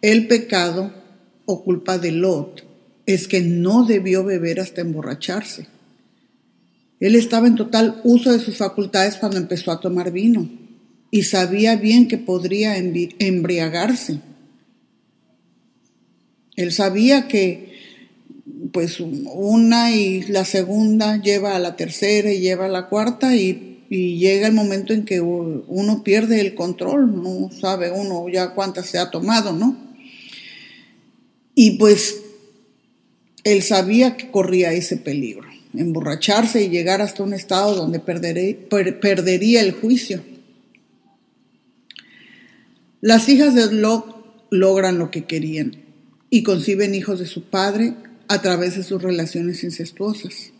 el 0.00 0.26
pecado 0.26 0.90
o 1.44 1.64
culpa 1.64 1.98
de 1.98 2.12
Lot 2.12 2.64
es 3.04 3.28
que 3.28 3.42
no 3.42 3.84
debió 3.84 4.24
beber 4.24 4.60
hasta 4.60 4.80
emborracharse. 4.80 5.66
Él 7.00 7.14
estaba 7.14 7.46
en 7.46 7.56
total 7.56 8.00
uso 8.04 8.32
de 8.32 8.40
sus 8.40 8.56
facultades 8.56 9.16
cuando 9.16 9.38
empezó 9.38 9.70
a 9.70 9.80
tomar 9.80 10.10
vino 10.10 10.48
y 11.10 11.22
sabía 11.22 11.76
bien 11.76 12.08
que 12.08 12.18
podría 12.18 12.76
embriagarse. 12.76 14.20
Él 16.56 16.72
sabía 16.72 17.28
que 17.28 17.68
pues 18.72 18.98
una 19.00 19.94
y 19.94 20.22
la 20.22 20.44
segunda 20.44 21.20
lleva 21.20 21.56
a 21.56 21.60
la 21.60 21.76
tercera 21.76 22.32
y 22.32 22.40
lleva 22.40 22.66
a 22.66 22.68
la 22.68 22.88
cuarta 22.88 23.36
y, 23.36 23.64
llega 23.90 24.46
el 24.46 24.52
momento 24.52 24.92
en 24.92 25.06
que 25.06 25.22
uno 25.22 26.02
pierde 26.04 26.42
el 26.42 26.54
control, 26.54 27.22
no 27.22 27.50
sabe 27.50 27.90
uno 27.90 28.28
ya 28.28 28.50
cuántas 28.50 28.84
se 28.84 28.98
ha 28.98 29.10
tomado, 29.10 29.54
¿no? 29.54 29.78
Y 31.54 31.78
pues 31.78 32.20
él 33.44 33.62
sabía 33.62 34.18
que 34.18 34.30
corría 34.30 34.74
ese 34.74 34.98
peligro, 34.98 35.48
emborracharse 35.78 36.62
y 36.62 36.68
llegar 36.68 37.00
hasta 37.00 37.22
un 37.22 37.32
estado 37.32 37.74
donde 37.74 38.00
perdería 38.00 39.60
el 39.60 39.72
juicio. 39.72 40.22
Las 43.00 43.28
hijas 43.28 43.54
de 43.54 43.72
Lot 43.72 44.48
logran 44.50 44.98
lo 44.98 45.10
que 45.10 45.24
querían, 45.24 45.76
y 46.30 46.42
conciben 46.42 46.94
hijos 46.94 47.18
de 47.20 47.26
su 47.26 47.44
padre 47.44 47.94
a 48.28 48.42
través 48.42 48.76
de 48.76 48.82
sus 48.82 49.00
relaciones 49.00 49.64
incestuosas. 49.64 50.52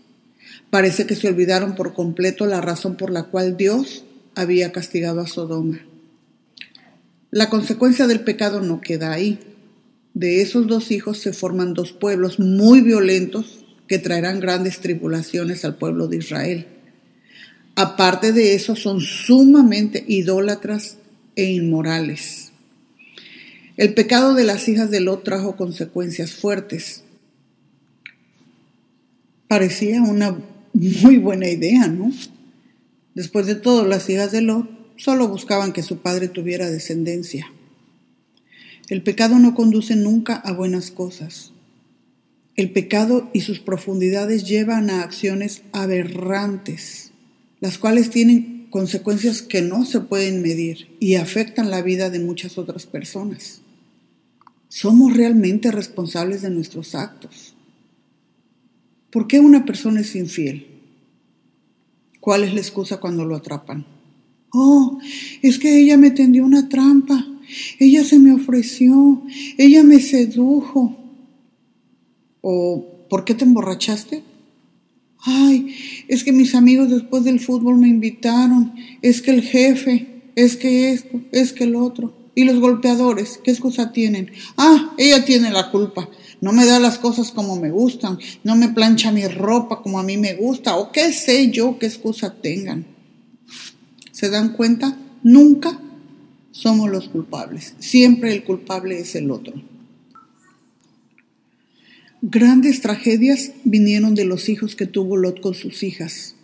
Parece 0.70 1.07
que 1.07 1.16
se 1.16 1.28
olvidaron 1.28 1.74
por 1.74 1.94
completo 1.94 2.46
la 2.46 2.61
razón 2.61 2.96
por 2.96 3.11
la 3.11 3.24
cual 3.24 3.57
Dios 3.57 4.04
había 4.35 4.72
castigado 4.72 5.20
a 5.20 5.26
Sodoma. 5.26 5.81
La 7.31 7.50
consecuencia 7.50 8.07
del 8.07 8.20
pecado 8.20 8.61
no 8.61 8.81
queda 8.81 9.12
ahí. 9.12 9.38
De 10.14 10.40
esos 10.40 10.66
dos 10.66 10.90
hijos 10.90 11.18
se 11.18 11.33
forman 11.33 11.74
dos 11.74 11.92
pueblos 11.92 12.38
muy 12.38 12.81
violentos 12.81 13.64
que 13.88 13.98
traerán 13.98 14.38
grandes 14.38 14.81
tribulaciones 14.81 15.64
al 15.64 15.77
pueblo 15.77 16.07
de 16.07 16.18
Israel. 16.18 16.66
Aparte 17.74 18.33
de 18.33 18.55
eso, 18.55 18.77
son 18.77 19.01
sumamente 19.01 20.05
idólatras 20.07 20.98
e 21.35 21.44
inmorales. 21.44 22.53
El 23.77 23.94
pecado 23.94 24.35
de 24.35 24.44
las 24.44 24.68
hijas 24.68 24.90
de 24.90 25.01
Lot 25.01 25.24
trajo 25.24 25.57
consecuencias 25.57 26.33
fuertes. 26.33 27.05
Parecía 29.46 30.03
una 30.03 30.37
muy 30.72 31.16
buena 31.16 31.48
idea, 31.48 31.87
¿no? 31.87 32.12
Después 33.14 33.46
de 33.46 33.55
todo, 33.55 33.87
las 33.87 34.11
hijas 34.11 34.33
de 34.33 34.42
Lot 34.42 34.68
solo 34.96 35.29
buscaban 35.29 35.72
que 35.72 35.83
su 35.83 35.98
padre 35.98 36.29
tuviera 36.29 36.68
descendencia. 36.68 37.46
El 38.88 39.03
pecado 39.03 39.38
no 39.38 39.55
conduce 39.55 39.94
nunca 39.96 40.35
a 40.35 40.53
buenas 40.53 40.90
cosas. 40.90 41.53
El 42.59 42.73
pecado 42.73 43.31
y 43.33 43.42
sus 43.42 43.61
profundidades 43.61 44.42
llevan 44.42 44.90
a 44.90 45.05
acciones 45.05 45.62
aberrantes, 45.71 47.12
las 47.61 47.79
cuales 47.79 48.11
tienen 48.11 48.66
consecuencias 48.68 49.42
que 49.42 49.62
no 49.62 49.85
se 49.85 50.01
pueden 50.01 50.42
medir 50.42 50.88
y 50.99 51.14
afectan 51.14 51.71
la 51.71 51.83
vida 51.83 52.11
de 52.11 52.18
muchas 52.18 52.59
otras 52.59 52.85
personas. 52.85 53.61
¿Somos 54.66 55.16
realmente 55.16 55.71
responsables 55.71 56.42
de 56.42 56.51
nuestros 56.51 56.97
actos? 56.97 57.55
¿Por 59.12 59.29
qué 59.29 59.38
una 59.38 59.64
persona 59.64 60.01
es 60.01 60.16
infiel? 60.16 60.66
¿Cuál 62.18 62.42
es 62.42 62.53
la 62.53 62.61
excusa 62.61 62.97
cuando 62.97 63.25
lo 63.25 63.37
atrapan? 63.37 63.87
Oh, 64.51 64.99
es 65.42 65.61
que 65.61 65.79
ella 65.79 65.97
me 65.97 66.11
tendió 66.11 66.44
una 66.44 66.68
trampa, 66.68 67.25
ella 67.79 68.03
se 68.03 68.18
me 68.18 68.33
ofreció, 68.33 69.23
ella 69.59 69.85
me 69.85 70.01
sedujo. 70.01 70.97
¿O 72.40 73.07
por 73.09 73.24
qué 73.24 73.35
te 73.35 73.44
emborrachaste? 73.44 74.22
Ay, 75.20 75.74
es 76.07 76.24
que 76.24 76.33
mis 76.33 76.55
amigos 76.55 76.90
después 76.90 77.24
del 77.24 77.40
fútbol 77.40 77.77
me 77.77 77.88
invitaron, 77.88 78.74
es 79.03 79.20
que 79.20 79.33
el 79.33 79.42
jefe, 79.42 80.22
es 80.37 80.57
que 80.57 80.92
esto, 80.92 81.20
es 81.33 81.53
que 81.53 81.64
el 81.64 81.74
otro. 81.74 82.14
¿Y 82.35 82.44
los 82.44 82.61
golpeadores? 82.61 83.40
¿Qué 83.42 83.51
excusa 83.51 83.90
tienen? 83.90 84.31
Ah, 84.57 84.94
ella 84.96 85.24
tiene 85.24 85.51
la 85.51 85.72
culpa. 85.72 86.09
No 86.40 86.53
me 86.53 86.66
da 86.66 86.79
las 86.79 86.98
cosas 86.98 87.33
como 87.33 87.57
me 87.57 87.72
gustan. 87.72 88.16
No 88.44 88.55
me 88.55 88.68
plancha 88.68 89.11
mi 89.11 89.27
ropa 89.27 89.83
como 89.83 89.98
a 89.98 90.05
mí 90.05 90.16
me 90.16 90.35
gusta. 90.35 90.77
O 90.77 90.92
qué 90.92 91.12
sé 91.12 91.51
yo 91.51 91.81
qué 91.81 91.87
excusa 91.87 92.40
tengan. 92.40 92.87
¿Se 94.12 94.31
dan 94.31 94.53
cuenta? 94.53 94.96
Nunca 95.24 95.81
somos 96.53 96.88
los 96.90 97.09
culpables. 97.09 97.74
Siempre 97.81 98.33
el 98.33 98.44
culpable 98.44 99.01
es 99.01 99.16
el 99.16 99.33
otro. 99.33 99.55
Grandes 102.20 102.81
tragedias 102.81 103.52
vinieron 103.62 104.16
de 104.16 104.24
los 104.24 104.48
hijos 104.48 104.74
que 104.74 104.87
tuvo 104.87 105.16
Lot 105.16 105.40
con 105.40 105.54
sus 105.54 105.85
hijas. 105.85 106.35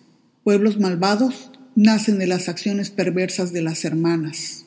Pueblos 0.45 0.79
malvados 0.79 1.51
nacen 1.75 2.19
de 2.21 2.29
las 2.29 2.49
acciones 2.49 2.91
perversas 2.91 3.53
de 3.53 3.63
las 3.63 3.85
hermanas. 3.85 4.67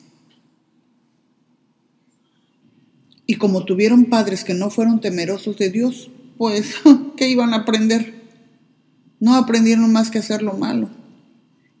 Y 3.26 3.36
como 3.36 3.64
tuvieron 3.64 4.06
padres 4.06 4.44
que 4.44 4.52
no 4.52 4.68
fueron 4.68 5.00
temerosos 5.00 5.56
de 5.56 5.70
Dios, 5.70 6.10
pues, 6.36 6.74
¿qué 7.16 7.28
iban 7.28 7.54
a 7.54 7.58
aprender? 7.58 8.14
No 9.18 9.34
aprendieron 9.34 9.90
más 9.90 10.10
que 10.10 10.18
hacer 10.18 10.42
lo 10.42 10.54
malo. 10.54 10.90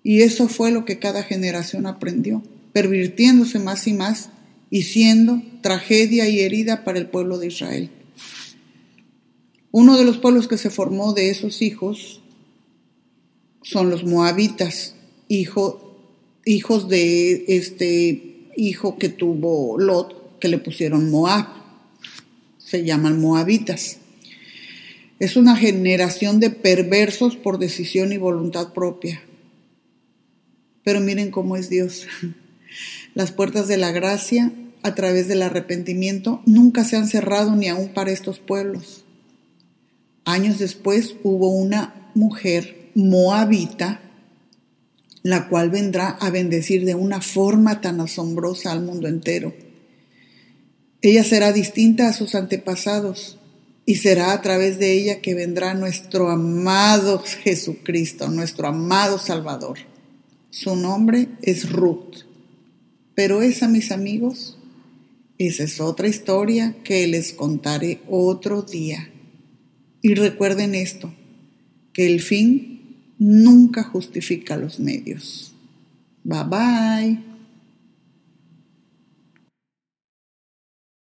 Y 0.02 0.22
eso 0.22 0.48
fue 0.48 0.70
lo 0.70 0.86
que 0.86 0.98
cada 0.98 1.22
generación 1.22 1.86
aprendió. 1.86 2.42
pervirtiéndose 2.72 3.58
más 3.58 3.86
y 3.88 3.92
más 3.92 4.30
y 4.70 4.82
siendo 4.82 5.42
tragedia 5.62 6.28
y 6.28 6.40
herida 6.40 6.84
para 6.84 6.98
el 6.98 7.08
pueblo 7.08 7.38
de 7.38 7.48
Israel. 7.48 7.90
Uno 9.70 9.98
de 9.98 10.04
los 10.04 10.18
pueblos 10.18 10.48
que 10.48 10.58
se 10.58 10.70
formó 10.70 11.12
de 11.12 11.30
esos 11.30 11.60
hijos 11.60 12.22
son 13.62 13.90
los 13.90 14.04
moabitas, 14.04 14.94
hijo, 15.28 15.96
hijos 16.44 16.88
de 16.88 17.44
este 17.48 18.48
hijo 18.56 18.96
que 18.96 19.08
tuvo 19.08 19.78
Lot, 19.78 20.38
que 20.38 20.48
le 20.48 20.58
pusieron 20.58 21.10
Moab. 21.10 21.46
Se 22.58 22.84
llaman 22.84 23.20
moabitas. 23.20 23.98
Es 25.18 25.36
una 25.36 25.56
generación 25.56 26.40
de 26.40 26.50
perversos 26.50 27.36
por 27.36 27.58
decisión 27.58 28.12
y 28.12 28.18
voluntad 28.18 28.72
propia. 28.72 29.22
Pero 30.84 31.00
miren 31.00 31.30
cómo 31.30 31.56
es 31.56 31.68
Dios. 31.68 32.06
Las 33.14 33.32
puertas 33.32 33.68
de 33.68 33.76
la 33.76 33.90
gracia 33.90 34.52
a 34.82 34.94
través 34.94 35.28
del 35.28 35.42
arrepentimiento 35.42 36.40
nunca 36.46 36.84
se 36.84 36.96
han 36.96 37.08
cerrado 37.08 37.56
ni 37.56 37.68
aún 37.68 37.88
para 37.88 38.12
estos 38.12 38.38
pueblos. 38.38 39.04
Años 40.28 40.58
después 40.58 41.14
hubo 41.22 41.48
una 41.48 42.10
mujer 42.14 42.90
moabita, 42.94 44.02
la 45.22 45.48
cual 45.48 45.70
vendrá 45.70 46.10
a 46.20 46.28
bendecir 46.28 46.84
de 46.84 46.94
una 46.94 47.22
forma 47.22 47.80
tan 47.80 47.98
asombrosa 48.02 48.72
al 48.72 48.82
mundo 48.82 49.08
entero. 49.08 49.54
Ella 51.00 51.24
será 51.24 51.54
distinta 51.54 52.08
a 52.08 52.12
sus 52.12 52.34
antepasados 52.34 53.38
y 53.86 53.94
será 53.94 54.34
a 54.34 54.42
través 54.42 54.78
de 54.78 54.92
ella 54.92 55.22
que 55.22 55.34
vendrá 55.34 55.72
nuestro 55.72 56.28
amado 56.28 57.20
Jesucristo, 57.20 58.28
nuestro 58.28 58.68
amado 58.68 59.18
Salvador. 59.18 59.78
Su 60.50 60.76
nombre 60.76 61.28
es 61.40 61.72
Ruth. 61.72 62.26
Pero 63.14 63.40
esa, 63.40 63.66
mis 63.66 63.90
amigos, 63.90 64.58
esa 65.38 65.62
es 65.62 65.80
otra 65.80 66.06
historia 66.06 66.76
que 66.84 67.06
les 67.06 67.32
contaré 67.32 68.02
otro 68.06 68.60
día. 68.60 69.10
Y 70.00 70.14
recuerden 70.14 70.74
esto, 70.74 71.12
que 71.92 72.06
el 72.06 72.20
fin 72.20 72.96
nunca 73.18 73.82
justifica 73.82 74.56
los 74.56 74.78
medios. 74.78 75.52
Bye 76.24 76.44
bye. 76.44 77.27